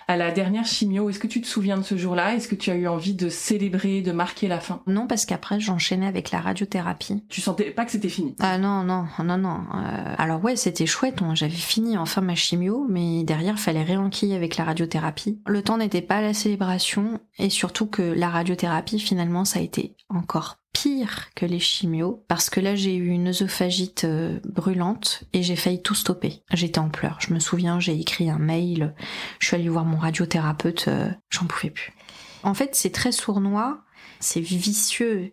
à 0.08 0.16
la 0.16 0.30
dernière 0.30 0.64
chimio. 0.64 1.10
Est-ce 1.10 1.18
que 1.18 1.26
tu 1.26 1.40
te 1.40 1.46
souviens 1.46 1.76
de 1.76 1.82
ce 1.82 1.96
jour-là? 1.96 2.34
Est-ce 2.34 2.48
que 2.48 2.54
tu 2.54 2.70
as 2.70 2.76
eu 2.76 2.86
envie 2.86 3.14
de 3.14 3.28
célébrer, 3.28 4.02
de 4.02 4.12
marquer 4.12 4.48
la 4.48 4.60
fin? 4.60 4.82
Non, 4.86 5.06
parce 5.06 5.26
qu'après 5.26 5.60
j'enchaînais 5.60 6.06
avec 6.06 6.30
la 6.30 6.40
radiothérapie. 6.40 7.24
Tu 7.28 7.40
sentais 7.40 7.70
pas 7.70 7.84
que 7.84 7.90
c'était 7.90 8.08
fini? 8.08 8.36
Ah 8.38 8.58
non, 8.58 8.84
non, 8.84 9.06
non, 9.22 9.38
non. 9.38 9.60
Euh, 9.74 10.14
alors 10.18 10.42
ouais, 10.44 10.56
c'était 10.56 10.86
chouette. 10.86 11.16
J'avais 11.34 11.52
fini 11.52 11.96
enfin 11.98 12.20
ma 12.20 12.34
chimio, 12.34 12.86
mais 12.88 13.24
derrière 13.24 13.58
fallait 13.58 13.82
réenquiller 13.82 14.36
avec 14.36 14.56
la 14.56 14.64
radiothérapie. 14.64 15.40
Le 15.46 15.62
temps 15.62 15.78
n'était 15.78 16.02
pas 16.02 16.16
à 16.16 16.22
la 16.22 16.34
célébration 16.34 17.20
et 17.38 17.50
surtout 17.50 17.86
que 17.86 18.02
la 18.02 18.28
radiothérapie 18.28 18.98
finalement 18.98 19.44
ça 19.44 19.58
a 19.58 19.62
été 19.62 19.96
encore 20.08 20.58
pire 20.76 21.30
que 21.34 21.46
les 21.46 21.58
chimios 21.58 22.22
parce 22.28 22.50
que 22.50 22.60
là 22.60 22.74
j'ai 22.74 22.96
eu 22.96 23.08
une 23.08 23.28
œsophagite 23.28 24.04
euh, 24.04 24.38
brûlante 24.44 25.24
et 25.32 25.42
j'ai 25.42 25.56
failli 25.56 25.80
tout 25.80 25.94
stopper. 25.94 26.42
J'étais 26.52 26.80
en 26.80 26.90
pleurs. 26.90 27.16
Je 27.20 27.32
me 27.32 27.38
souviens, 27.38 27.80
j'ai 27.80 27.98
écrit 27.98 28.28
un 28.28 28.38
mail, 28.38 28.94
je 29.38 29.46
suis 29.46 29.56
allée 29.56 29.70
voir 29.70 29.86
mon 29.86 29.96
radiothérapeute, 29.96 30.88
euh, 30.88 31.08
j'en 31.30 31.46
pouvais 31.46 31.70
plus. 31.70 31.94
En 32.42 32.52
fait, 32.52 32.74
c'est 32.74 32.90
très 32.92 33.10
sournois, 33.10 33.84
c'est 34.20 34.42
vicieux, 34.42 35.32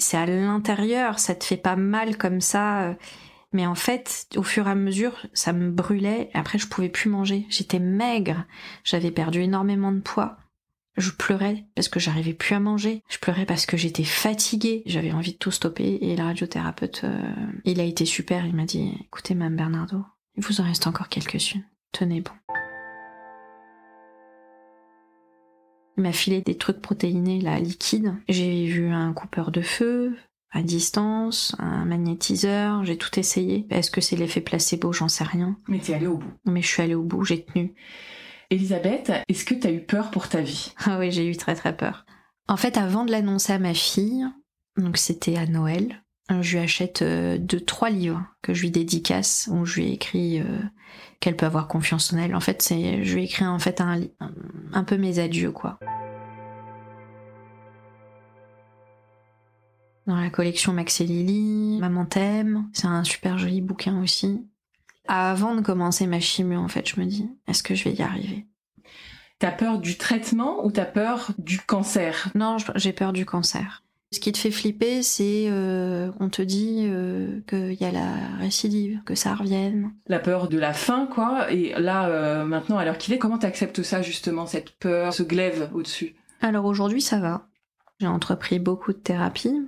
c'est 0.00 0.16
à 0.16 0.26
l'intérieur, 0.26 1.20
ça 1.20 1.36
te 1.36 1.44
fait 1.44 1.56
pas 1.56 1.76
mal 1.76 2.18
comme 2.18 2.40
ça. 2.40 2.82
Euh, 2.82 2.94
mais 3.52 3.66
en 3.66 3.76
fait, 3.76 4.26
au 4.34 4.42
fur 4.42 4.66
et 4.66 4.70
à 4.72 4.74
mesure, 4.74 5.26
ça 5.32 5.52
me 5.52 5.70
brûlait. 5.70 6.28
Après, 6.34 6.58
je 6.58 6.66
pouvais 6.66 6.88
plus 6.88 7.08
manger. 7.08 7.46
J'étais 7.50 7.78
maigre. 7.78 8.46
J'avais 8.82 9.12
perdu 9.12 9.42
énormément 9.42 9.92
de 9.92 10.00
poids. 10.00 10.38
Je 10.96 11.10
pleurais 11.10 11.64
parce 11.74 11.88
que 11.88 12.00
j'arrivais 12.00 12.34
plus 12.34 12.54
à 12.54 12.60
manger. 12.60 13.02
Je 13.08 13.18
pleurais 13.18 13.46
parce 13.46 13.64
que 13.64 13.76
j'étais 13.76 14.04
fatiguée. 14.04 14.82
J'avais 14.86 15.12
envie 15.12 15.32
de 15.32 15.38
tout 15.38 15.50
stopper. 15.50 15.98
Et 16.02 16.16
le 16.16 16.22
radiothérapeute, 16.22 17.04
euh, 17.04 17.32
il 17.64 17.80
a 17.80 17.84
été 17.84 18.04
super. 18.04 18.44
Il 18.46 18.54
m'a 18.54 18.64
dit, 18.64 18.92
écoutez, 19.06 19.34
Mme 19.34 19.56
Bernardo, 19.56 20.04
il 20.36 20.44
vous 20.44 20.60
en 20.60 20.64
reste 20.64 20.86
encore 20.86 21.08
quelques-unes. 21.08 21.64
Tenez 21.92 22.20
bon. 22.20 22.32
Il 25.96 26.02
m'a 26.02 26.12
filé 26.12 26.40
des 26.40 26.56
trucs 26.56 26.80
protéinés, 26.80 27.40
là, 27.40 27.58
liquides. 27.58 28.14
J'ai 28.28 28.66
vu 28.66 28.88
un 28.88 29.12
coupeur 29.12 29.50
de 29.50 29.60
feu, 29.60 30.16
à 30.50 30.62
distance, 30.62 31.54
un 31.58 31.84
magnétiseur, 31.84 32.84
j'ai 32.84 32.96
tout 32.96 33.18
essayé. 33.18 33.66
Est-ce 33.70 33.90
que 33.90 34.00
c'est 34.00 34.16
l'effet 34.16 34.40
placebo? 34.40 34.92
J'en 34.92 35.08
sais 35.08 35.24
rien. 35.24 35.56
Mais 35.68 35.78
t'es 35.78 35.94
allée 35.94 36.06
au 36.06 36.18
bout. 36.18 36.32
Mais 36.44 36.62
je 36.62 36.66
suis 36.66 36.82
allée 36.82 36.94
au 36.94 37.02
bout, 37.02 37.24
j'ai 37.24 37.44
tenu. 37.44 37.74
Elisabeth, 38.52 39.10
est-ce 39.28 39.46
que 39.46 39.54
t'as 39.54 39.70
eu 39.70 39.80
peur 39.80 40.10
pour 40.10 40.28
ta 40.28 40.42
vie? 40.42 40.74
Ah 40.84 40.98
oui, 40.98 41.10
j'ai 41.10 41.26
eu 41.26 41.34
très 41.34 41.54
très 41.54 41.74
peur. 41.74 42.04
En 42.48 42.58
fait, 42.58 42.76
avant 42.76 43.06
de 43.06 43.10
l'annoncer 43.10 43.54
à 43.54 43.58
ma 43.58 43.72
fille, 43.72 44.26
donc 44.76 44.98
c'était 44.98 45.38
à 45.38 45.46
Noël, 45.46 46.04
je 46.28 46.58
lui 46.58 46.62
achète 46.62 47.00
euh, 47.00 47.38
deux, 47.38 47.60
trois 47.60 47.88
livres 47.88 48.22
que 48.42 48.52
je 48.52 48.60
lui 48.60 48.70
dédicace, 48.70 49.48
où 49.50 49.64
je 49.64 49.80
lui 49.80 49.88
ai 49.88 49.92
écrit 49.94 50.40
euh, 50.40 50.44
qu'elle 51.20 51.34
peut 51.34 51.46
avoir 51.46 51.66
confiance 51.66 52.12
en 52.12 52.18
elle. 52.18 52.34
En 52.34 52.40
fait, 52.40 52.62
je 52.68 53.14
lui 53.14 53.24
ai 53.24 53.42
un 53.42 54.84
peu 54.84 54.98
mes 54.98 55.18
adieux, 55.18 55.52
quoi. 55.52 55.78
Dans 60.06 60.16
la 60.16 60.28
collection 60.28 60.74
Max 60.74 61.00
et 61.00 61.06
Lily, 61.06 61.78
Maman 61.80 62.04
t'aime, 62.04 62.68
c'est 62.74 62.86
un 62.86 63.04
super 63.04 63.38
joli 63.38 63.62
bouquin 63.62 64.02
aussi. 64.02 64.46
Avant 65.08 65.54
de 65.54 65.60
commencer 65.60 66.06
ma 66.06 66.20
chimio, 66.20 66.60
en 66.60 66.68
fait, 66.68 66.88
je 66.88 67.00
me 67.00 67.06
dis, 67.06 67.28
est-ce 67.48 67.62
que 67.62 67.74
je 67.74 67.84
vais 67.84 67.94
y 67.94 68.02
arriver? 68.02 68.46
T'as 69.38 69.50
peur 69.50 69.78
du 69.78 69.98
traitement 69.98 70.64
ou 70.64 70.70
t'as 70.70 70.84
peur 70.84 71.32
du 71.38 71.58
cancer? 71.58 72.28
Non, 72.34 72.58
j'ai 72.76 72.92
peur 72.92 73.12
du 73.12 73.26
cancer. 73.26 73.82
Ce 74.12 74.20
qui 74.20 74.30
te 74.30 74.38
fait 74.38 74.50
flipper, 74.50 75.02
c'est 75.02 75.46
euh, 75.48 76.12
on 76.20 76.28
te 76.28 76.42
dit 76.42 76.82
euh, 76.82 77.40
qu'il 77.48 77.72
y 77.72 77.84
a 77.84 77.90
la 77.90 78.36
récidive, 78.38 79.00
que 79.04 79.14
ça 79.14 79.34
revienne. 79.34 79.94
La 80.06 80.18
peur 80.18 80.48
de 80.48 80.58
la 80.58 80.74
fin, 80.74 81.06
quoi. 81.06 81.50
Et 81.50 81.72
là, 81.78 82.08
euh, 82.08 82.44
maintenant, 82.44 82.76
à 82.76 82.84
l'heure 82.84 82.98
qu'il 82.98 83.14
est, 83.14 83.18
comment 83.18 83.38
t'acceptes 83.38 83.82
ça, 83.82 84.02
justement, 84.02 84.46
cette 84.46 84.72
peur, 84.78 85.14
ce 85.14 85.22
glaive 85.22 85.70
au-dessus? 85.72 86.14
Alors 86.42 86.66
aujourd'hui, 86.66 87.00
ça 87.00 87.20
va. 87.20 87.48
J'ai 88.00 88.06
entrepris 88.06 88.58
beaucoup 88.58 88.92
de 88.92 88.98
thérapie. 88.98 89.58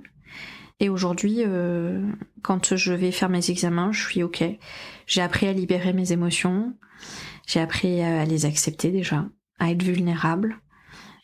Et 0.79 0.89
aujourd'hui, 0.89 1.37
euh, 1.39 2.01
quand 2.41 2.75
je 2.75 2.93
vais 2.93 3.11
faire 3.11 3.29
mes 3.29 3.49
examens, 3.49 3.91
je 3.91 4.03
suis 4.03 4.23
OK. 4.23 4.43
J'ai 5.07 5.21
appris 5.21 5.47
à 5.47 5.53
libérer 5.53 5.93
mes 5.93 6.11
émotions. 6.11 6.73
J'ai 7.47 7.61
appris 7.61 8.01
à 8.01 8.25
les 8.25 8.45
accepter 8.45 8.91
déjà, 8.91 9.25
à 9.59 9.71
être 9.71 9.83
vulnérable. 9.83 10.57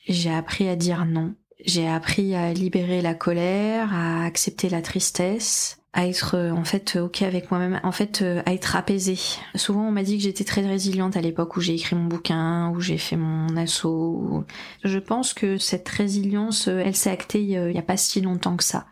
J'ai 0.07 0.33
appris 0.33 0.69
à 0.69 0.75
dire 0.75 1.05
non. 1.05 1.35
J'ai 1.65 1.87
appris 1.87 2.33
à 2.33 2.53
libérer 2.53 3.01
la 3.01 3.13
colère, 3.13 3.93
à 3.93 4.23
accepter 4.23 4.69
la 4.69 4.81
tristesse, 4.81 5.77
à 5.93 6.07
être 6.07 6.35
euh, 6.35 6.51
en 6.51 6.63
fait 6.63 6.95
ok 6.95 7.21
avec 7.21 7.51
moi-même, 7.51 7.79
en 7.83 7.91
fait 7.91 8.21
euh, 8.21 8.41
à 8.45 8.53
être 8.53 8.77
apaisée. 8.77 9.19
Souvent 9.55 9.87
on 9.87 9.91
m'a 9.91 10.03
dit 10.03 10.17
que 10.17 10.23
j'étais 10.23 10.45
très 10.45 10.65
résiliente 10.65 11.17
à 11.17 11.21
l'époque 11.21 11.57
où 11.57 11.61
j'ai 11.61 11.75
écrit 11.75 11.95
mon 11.95 12.05
bouquin, 12.05 12.69
où 12.69 12.79
j'ai 12.79 12.97
fait 12.97 13.17
mon 13.17 13.55
assaut. 13.57 14.45
Je 14.83 14.97
pense 14.97 15.33
que 15.33 15.57
cette 15.57 15.89
résilience, 15.89 16.67
elle 16.67 16.95
s'est 16.95 17.11
actée 17.11 17.41
il 17.41 17.49
y 17.49 17.77
a 17.77 17.83
pas 17.83 17.97
si 17.97 18.21
longtemps 18.21 18.55
que 18.55 18.63
ça 18.63 18.85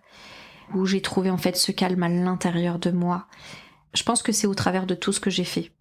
où 0.74 0.86
j'ai 0.86 1.02
trouvé 1.02 1.30
en 1.30 1.38
fait 1.38 1.56
ce 1.56 1.72
calme 1.72 2.04
à 2.04 2.10
l'intérieur 2.10 2.80
de 2.80 2.92
moi. 2.92 3.28
Je 3.94 4.04
pense 4.04 4.22
que 4.22 4.32
c'est 4.32 4.48
au 4.48 4.54
travers 4.54 4.86
de 4.86 4.96
tout 4.96 5.12
ce 5.12 5.20
que 5.20 5.30
j'ai 5.30 5.44
fait. 5.44 5.72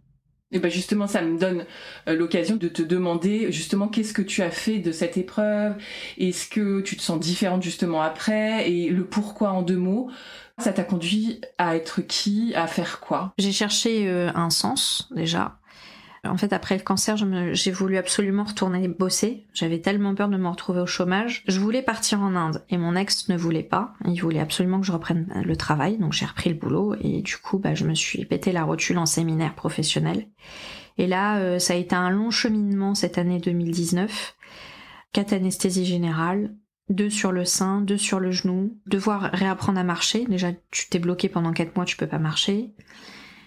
Et 0.50 0.60
ben 0.60 0.70
justement, 0.70 1.06
ça 1.06 1.20
me 1.20 1.38
donne 1.38 1.66
euh, 2.08 2.16
l'occasion 2.16 2.56
de 2.56 2.68
te 2.68 2.80
demander 2.80 3.52
justement 3.52 3.86
qu'est-ce 3.86 4.14
que 4.14 4.22
tu 4.22 4.42
as 4.42 4.50
fait 4.50 4.78
de 4.78 4.92
cette 4.92 5.18
épreuve, 5.18 5.74
est-ce 6.16 6.48
que 6.48 6.80
tu 6.80 6.96
te 6.96 7.02
sens 7.02 7.20
différente 7.20 7.62
justement 7.62 8.00
après, 8.00 8.70
et 8.70 8.88
le 8.88 9.04
pourquoi 9.04 9.50
en 9.50 9.62
deux 9.62 9.76
mots. 9.76 10.10
Ça 10.58 10.72
t'a 10.72 10.82
conduit 10.82 11.40
à 11.58 11.76
être 11.76 12.00
qui, 12.00 12.52
à 12.56 12.66
faire 12.66 12.98
quoi? 12.98 13.32
J'ai 13.38 13.52
cherché 13.52 14.08
euh, 14.08 14.30
un 14.34 14.50
sens 14.50 15.08
déjà. 15.14 15.57
En 16.24 16.36
fait, 16.36 16.52
après 16.52 16.76
le 16.76 16.82
cancer, 16.82 17.16
j'ai 17.52 17.70
voulu 17.70 17.96
absolument 17.96 18.44
retourner 18.44 18.88
bosser. 18.88 19.46
J'avais 19.54 19.80
tellement 19.80 20.14
peur 20.14 20.28
de 20.28 20.36
me 20.36 20.48
retrouver 20.48 20.80
au 20.80 20.86
chômage. 20.86 21.44
Je 21.46 21.60
voulais 21.60 21.82
partir 21.82 22.20
en 22.20 22.34
Inde 22.34 22.64
et 22.70 22.76
mon 22.76 22.96
ex 22.96 23.28
ne 23.28 23.36
voulait 23.36 23.62
pas. 23.62 23.94
Il 24.06 24.20
voulait 24.20 24.40
absolument 24.40 24.80
que 24.80 24.86
je 24.86 24.92
reprenne 24.92 25.42
le 25.44 25.56
travail, 25.56 25.98
donc 25.98 26.12
j'ai 26.12 26.26
repris 26.26 26.50
le 26.50 26.56
boulot 26.56 26.94
et 27.00 27.22
du 27.22 27.36
coup, 27.36 27.58
bah, 27.58 27.74
je 27.74 27.84
me 27.84 27.94
suis 27.94 28.24
pété 28.24 28.52
la 28.52 28.64
rotule 28.64 28.98
en 28.98 29.06
séminaire 29.06 29.54
professionnel. 29.54 30.26
Et 30.98 31.06
là, 31.06 31.38
euh, 31.38 31.58
ça 31.58 31.74
a 31.74 31.76
été 31.76 31.94
un 31.94 32.10
long 32.10 32.30
cheminement 32.30 32.94
cette 32.94 33.18
année 33.18 33.38
2019. 33.38 34.36
Quatre 35.12 35.32
anesthésies 35.32 35.86
générales, 35.86 36.54
deux 36.90 37.10
sur 37.10 37.32
le 37.32 37.44
sein, 37.44 37.80
deux 37.80 37.96
sur 37.96 38.18
le 38.18 38.30
genou, 38.30 38.76
devoir 38.86 39.30
réapprendre 39.32 39.78
à 39.78 39.84
marcher. 39.84 40.26
Déjà, 40.26 40.48
tu 40.70 40.88
t'es 40.88 40.98
bloqué 40.98 41.28
pendant 41.28 41.52
quatre 41.52 41.76
mois, 41.76 41.84
tu 41.84 41.96
peux 41.96 42.06
pas 42.06 42.18
marcher. 42.18 42.74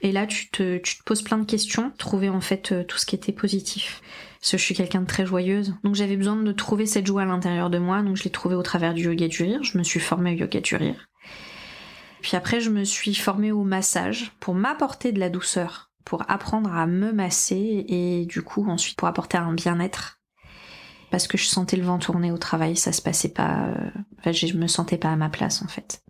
Et 0.01 0.11
là, 0.11 0.25
tu 0.25 0.49
te, 0.49 0.77
tu 0.79 0.97
te 0.97 1.03
poses 1.03 1.21
plein 1.21 1.37
de 1.37 1.45
questions, 1.45 1.91
trouver 1.97 2.29
en 2.29 2.41
fait 2.41 2.71
euh, 2.71 2.83
tout 2.83 2.97
ce 2.97 3.05
qui 3.05 3.15
était 3.15 3.31
positif. 3.31 4.01
Parce 4.39 4.51
que 4.51 4.57
je 4.57 4.63
suis 4.63 4.73
quelqu'un 4.73 5.01
de 5.01 5.07
très 5.07 5.25
joyeuse. 5.25 5.75
Donc 5.83 5.93
j'avais 5.93 6.17
besoin 6.17 6.35
de 6.35 6.51
trouver 6.51 6.87
cette 6.87 7.05
joie 7.05 7.21
à 7.21 7.25
l'intérieur 7.25 7.69
de 7.69 7.77
moi, 7.77 8.01
donc 8.01 8.17
je 8.17 8.23
l'ai 8.23 8.31
trouvée 8.31 8.55
au 8.55 8.63
travers 8.63 8.95
du 8.95 9.03
yoga 9.03 9.27
du 9.27 9.43
rire. 9.43 9.63
Je 9.63 9.77
me 9.77 9.83
suis 9.83 9.99
formée 9.99 10.33
au 10.33 10.37
yoga 10.37 10.59
du 10.59 10.75
rire. 10.75 11.07
Puis 12.21 12.35
après, 12.35 12.61
je 12.61 12.71
me 12.71 12.83
suis 12.83 13.13
formée 13.13 13.51
au 13.51 13.63
massage 13.63 14.31
pour 14.39 14.55
m'apporter 14.55 15.11
de 15.11 15.19
la 15.19 15.29
douceur, 15.29 15.91
pour 16.03 16.23
apprendre 16.29 16.73
à 16.73 16.87
me 16.87 17.11
masser 17.11 17.85
et 17.87 18.25
du 18.25 18.41
coup 18.41 18.67
ensuite 18.67 18.97
pour 18.97 19.07
apporter 19.07 19.37
un 19.37 19.53
bien-être. 19.53 20.19
Parce 21.11 21.27
que 21.27 21.37
je 21.37 21.45
sentais 21.45 21.77
le 21.77 21.83
vent 21.83 21.99
tourner 21.99 22.31
au 22.31 22.37
travail, 22.37 22.75
ça 22.75 22.93
se 22.93 23.01
passait 23.01 23.33
pas. 23.33 23.65
Euh, 23.65 23.89
enfin, 24.19 24.31
je 24.31 24.55
me 24.55 24.67
sentais 24.67 24.97
pas 24.97 25.11
à 25.11 25.15
ma 25.15 25.29
place 25.29 25.61
en 25.61 25.67
fait 25.67 26.01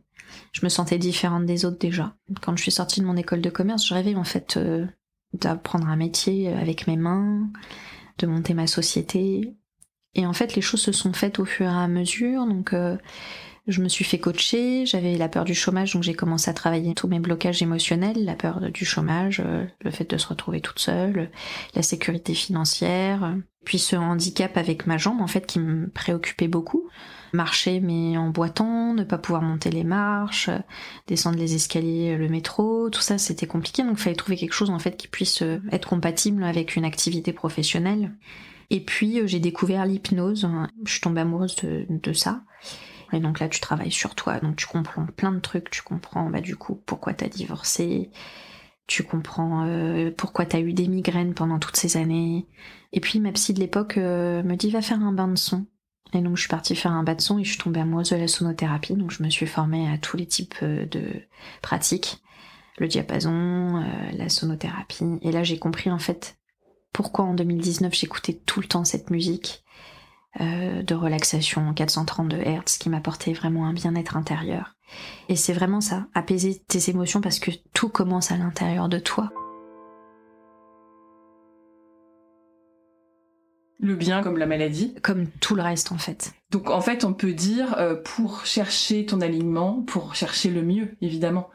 je 0.52 0.62
me 0.64 0.70
sentais 0.70 0.98
différente 0.98 1.46
des 1.46 1.66
autres 1.66 1.80
déjà. 1.80 2.16
Quand 2.42 2.56
je 2.56 2.62
suis 2.62 2.72
sortie 2.72 3.02
de 3.02 3.06
mon 3.06 3.16
école 3.16 3.42
de 3.42 3.50
commerce, 3.50 3.88
je 3.88 3.94
rêvais 3.94 4.16
en 4.16 4.24
fait 4.24 4.58
euh, 4.58 4.86
d'apprendre 5.34 5.88
un 5.88 5.96
métier 5.96 6.50
avec 6.50 6.88
mes 6.88 6.98
mains, 6.98 7.50
de 8.18 8.28
monter 8.28 8.54
ma 8.54 8.68
société. 8.68 9.56
Et 10.14 10.26
en 10.26 10.34
fait, 10.34 10.56
les 10.56 10.62
choses 10.62 10.82
se 10.82 10.92
sont 10.92 11.14
faites 11.14 11.40
au 11.40 11.46
fur 11.46 11.68
et 11.68 11.70
à 11.70 11.88
mesure. 11.88 12.46
Donc, 12.46 12.74
euh, 12.74 12.98
je 13.72 13.82
me 13.82 13.90
suis 13.90 14.06
fait 14.06 14.20
coacher. 14.20 14.86
J'avais 14.86 15.18
la 15.18 15.30
peur 15.30 15.46
du 15.46 15.56
chômage, 15.56 15.94
donc 15.94 16.04
j'ai 16.04 16.14
commencé 16.14 16.50
à 16.50 16.54
travailler 16.54 16.94
tous 16.94 17.08
mes 17.08 17.20
blocages 17.20 17.62
émotionnels, 17.62 18.24
la 18.24 18.36
peur 18.36 18.62
du 18.72 18.86
chômage, 18.86 19.42
euh, 19.46 19.66
le 19.82 19.92
fait 19.92 20.10
de 20.10 20.18
se 20.18 20.28
retrouver 20.28 20.62
toute 20.62 20.80
seule, 20.80 21.30
la 21.76 21.82
sécurité 21.82 22.34
financière, 22.34 23.36
puis 23.66 23.80
ce 23.80 23.96
handicap 23.96 24.58
avec 24.58 24.88
ma 24.88 24.98
jambe 24.98 25.22
en 25.22 25.28
fait 25.28 25.46
qui 25.46 25.60
me 25.60 25.90
préoccupait 25.90 26.48
beaucoup 26.48 26.90
marcher 27.34 27.80
mais 27.80 28.18
en 28.18 28.30
boitant, 28.30 28.94
ne 28.94 29.04
pas 29.04 29.18
pouvoir 29.18 29.42
monter 29.42 29.70
les 29.70 29.84
marches, 29.84 30.50
descendre 31.08 31.38
les 31.38 31.56
escaliers, 31.56 32.18
le 32.18 32.30
métro, 32.30 32.90
tout 32.90 33.02
ça 33.02 33.18
c'était 33.18 33.48
compliqué 33.48 33.84
donc 33.84 33.98
il 33.98 34.02
fallait 34.02 34.16
trouver 34.16 34.38
quelque 34.38 34.54
chose 34.54 34.70
en 34.70 34.80
fait 34.80 34.98
qui 34.98 35.08
puisse 35.08 35.42
euh, 35.42 35.60
être 35.72 35.88
compatible 35.88 36.44
avec 36.44 36.76
une 36.76 36.86
activité 36.86 37.34
professionnelle. 37.34 38.12
Et 38.70 38.80
puis 38.80 39.20
euh, 39.20 39.28
j'ai 39.28 39.40
découvert 39.40 39.86
l'hypnose, 39.86 40.48
je 40.86 40.92
suis 40.92 41.02
tombée 41.02 41.22
amoureuse 41.22 41.56
de, 41.58 42.14
ça. 42.14 42.42
Et 43.14 43.20
donc 43.20 43.40
là 43.40 43.50
tu 43.50 43.60
travailles 43.60 43.92
sur 43.92 44.16
toi, 44.16 44.40
donc 44.40 44.56
tu 44.56 44.68
comprends 44.68 45.06
plein 45.06 45.32
de 45.32 45.40
trucs, 45.40 45.70
tu 45.70 45.82
comprends 45.82 46.30
bah 46.30 46.42
du 46.42 46.56
coup 46.56 46.76
pourquoi 46.86 47.14
t'as 47.14 47.28
divorcé, 47.28 48.10
tu 48.88 49.04
comprends 49.04 49.66
euh, 49.66 50.12
pourquoi 50.16 50.46
t'as 50.46 50.60
eu 50.60 50.74
des 50.74 50.88
migraines 50.88 51.34
pendant 51.34 51.60
toutes 51.60 51.78
ces 51.78 51.98
années. 51.98 52.48
Et 52.94 53.00
puis 53.00 53.20
ma 53.20 53.32
psy 53.32 53.54
de 53.54 53.60
l'époque 53.60 53.98
me 53.98 54.56
dit 54.56 54.72
va 54.72 54.82
faire 54.82 55.02
un 55.02 55.14
bain 55.14 55.28
de 55.28 55.38
son. 55.38 55.66
Et 56.14 56.22
donc 56.22 56.36
je 56.36 56.42
suis 56.42 56.50
partie 56.50 56.76
faire 56.76 56.92
un 56.92 57.04
bas 57.04 57.16
de 57.16 57.22
son 57.22 57.40
et 57.40 57.44
je 57.44 57.52
suis 57.52 57.60
tombée 57.60 57.80
amoureuse 57.80 58.10
de 58.10 58.18
la 58.18 58.28
sonothérapie. 58.28 58.96
Donc 58.96 59.12
je 59.12 59.24
me 59.24 59.30
suis 59.30 59.48
formée 59.48 59.90
à 59.92 59.98
tous 59.98 60.18
les 60.18 60.26
types 60.26 60.56
euh, 60.62 60.86
de 60.86 61.04
pratiques, 61.62 62.22
le 62.78 62.88
diapason, 62.88 63.78
euh, 63.78 64.12
la 64.14 64.30
sonothérapie. 64.30 65.06
Et 65.22 65.32
là 65.32 65.44
j'ai 65.44 65.58
compris 65.58 65.90
en 65.90 66.00
fait 66.00 66.38
pourquoi 66.92 67.26
en 67.26 67.34
2019 67.34 67.94
j'écoutais 67.94 68.34
tout 68.34 68.60
le 68.60 68.68
temps 68.68 68.84
cette 68.84 69.10
musique 69.10 69.61
euh, 70.40 70.82
de 70.82 70.96
relaxation 70.96 71.68
en 71.68 71.74
432 71.74 72.38
Hz 72.38 72.78
qui 72.80 72.90
m'apportait 72.90 73.34
vraiment 73.34 73.66
un 73.66 73.74
bien-être 73.74 74.16
intérieur. 74.16 74.76
Et 75.28 75.36
c'est 75.36 75.54
vraiment 75.54 75.82
ça, 75.82 76.08
apaiser 76.14 76.62
tes 76.68 76.90
émotions 76.90 77.20
parce 77.20 77.40
que 77.40 77.52
tout 77.74 77.90
commence 77.90 78.32
à 78.32 78.38
l'intérieur 78.38 78.88
de 78.88 79.00
toi. 79.00 79.30
Le 83.80 83.96
bien 83.96 84.22
comme 84.22 84.38
la 84.38 84.46
maladie? 84.46 84.96
Comme 85.02 85.28
tout 85.28 85.56
le 85.56 85.64
reste 85.64 85.92
en 85.92 85.98
fait. 85.98 86.34
Donc 86.52 86.70
en 86.70 86.82
fait, 86.82 87.06
on 87.06 87.14
peut 87.14 87.32
dire 87.32 87.76
euh, 87.78 87.96
pour 87.96 88.46
chercher 88.46 89.06
ton 89.06 89.22
alignement, 89.22 89.84
pour 89.88 90.16
chercher 90.16 90.50
le 90.50 90.64
mieux, 90.64 90.90
évidemment. 91.02 91.50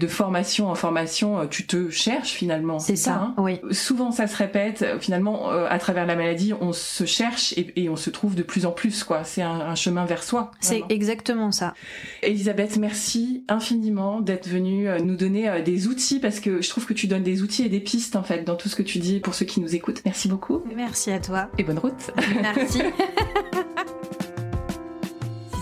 De 0.00 0.08
formation 0.08 0.68
en 0.68 0.74
formation, 0.74 1.38
euh, 1.38 1.46
tu 1.46 1.66
te 1.66 1.88
cherches 1.88 2.32
finalement. 2.32 2.80
C'est 2.80 2.96
ça, 2.96 3.14
hein 3.14 3.34
oui. 3.38 3.60
Souvent, 3.70 4.10
ça 4.10 4.26
se 4.26 4.36
répète. 4.36 4.82
Euh, 4.82 4.98
finalement, 4.98 5.50
à 5.50 5.78
travers 5.78 6.04
la 6.04 6.16
maladie, 6.16 6.52
on 6.60 6.72
se 6.72 7.04
cherche 7.04 7.54
et, 7.56 7.88
on 7.88 7.96
se 7.96 8.10
trouve 8.10 8.34
de 8.34 8.42
plus 8.42 8.66
en 8.66 8.72
plus. 8.72 9.04
quoi. 9.04 9.22
C'est 9.24 9.42
un, 9.42 9.74
chemin 9.74 10.04
vers 10.04 10.22
soi. 10.22 10.50
C'est 10.60 10.82
exactement 10.88 11.52
ça. 11.52 11.74
Elisabeth, 12.22 12.76
merci 12.76 13.44
infiniment 13.48 14.20
d'être 14.20 14.48
venue 14.48 14.88
nous 15.02 15.16
donner 15.16 15.62
des 15.62 15.86
outils 15.86 16.18
parce 16.18 16.40
que 16.40 16.60
je 16.60 16.68
trouve 16.68 16.86
que 16.86 16.92
tu 16.92 17.06
donnes 17.06 17.22
des 17.22 17.42
outils 17.42 17.64
et 17.64 17.68
des 17.68 17.80
pistes 17.80 18.16
en 18.16 18.22
fait 18.22 18.44
dans 18.44 18.56
tout 18.56 18.68
ce 18.68 18.76
que 18.76 18.82
tu 18.82 18.98
dis 18.98 19.20
pour 19.20 19.34
ceux 19.34 19.46
qui 19.46 19.60
nous 19.60 19.74
écoutent. 19.74 20.02
Merci 20.04 20.28
beaucoup. 20.28 20.62
Merci 20.74 21.12
à 21.12 21.20
toi. 21.20 21.48
Et 21.58 21.62
bonne 21.62 21.78
route. 21.78 22.10
Merci. 22.42 22.82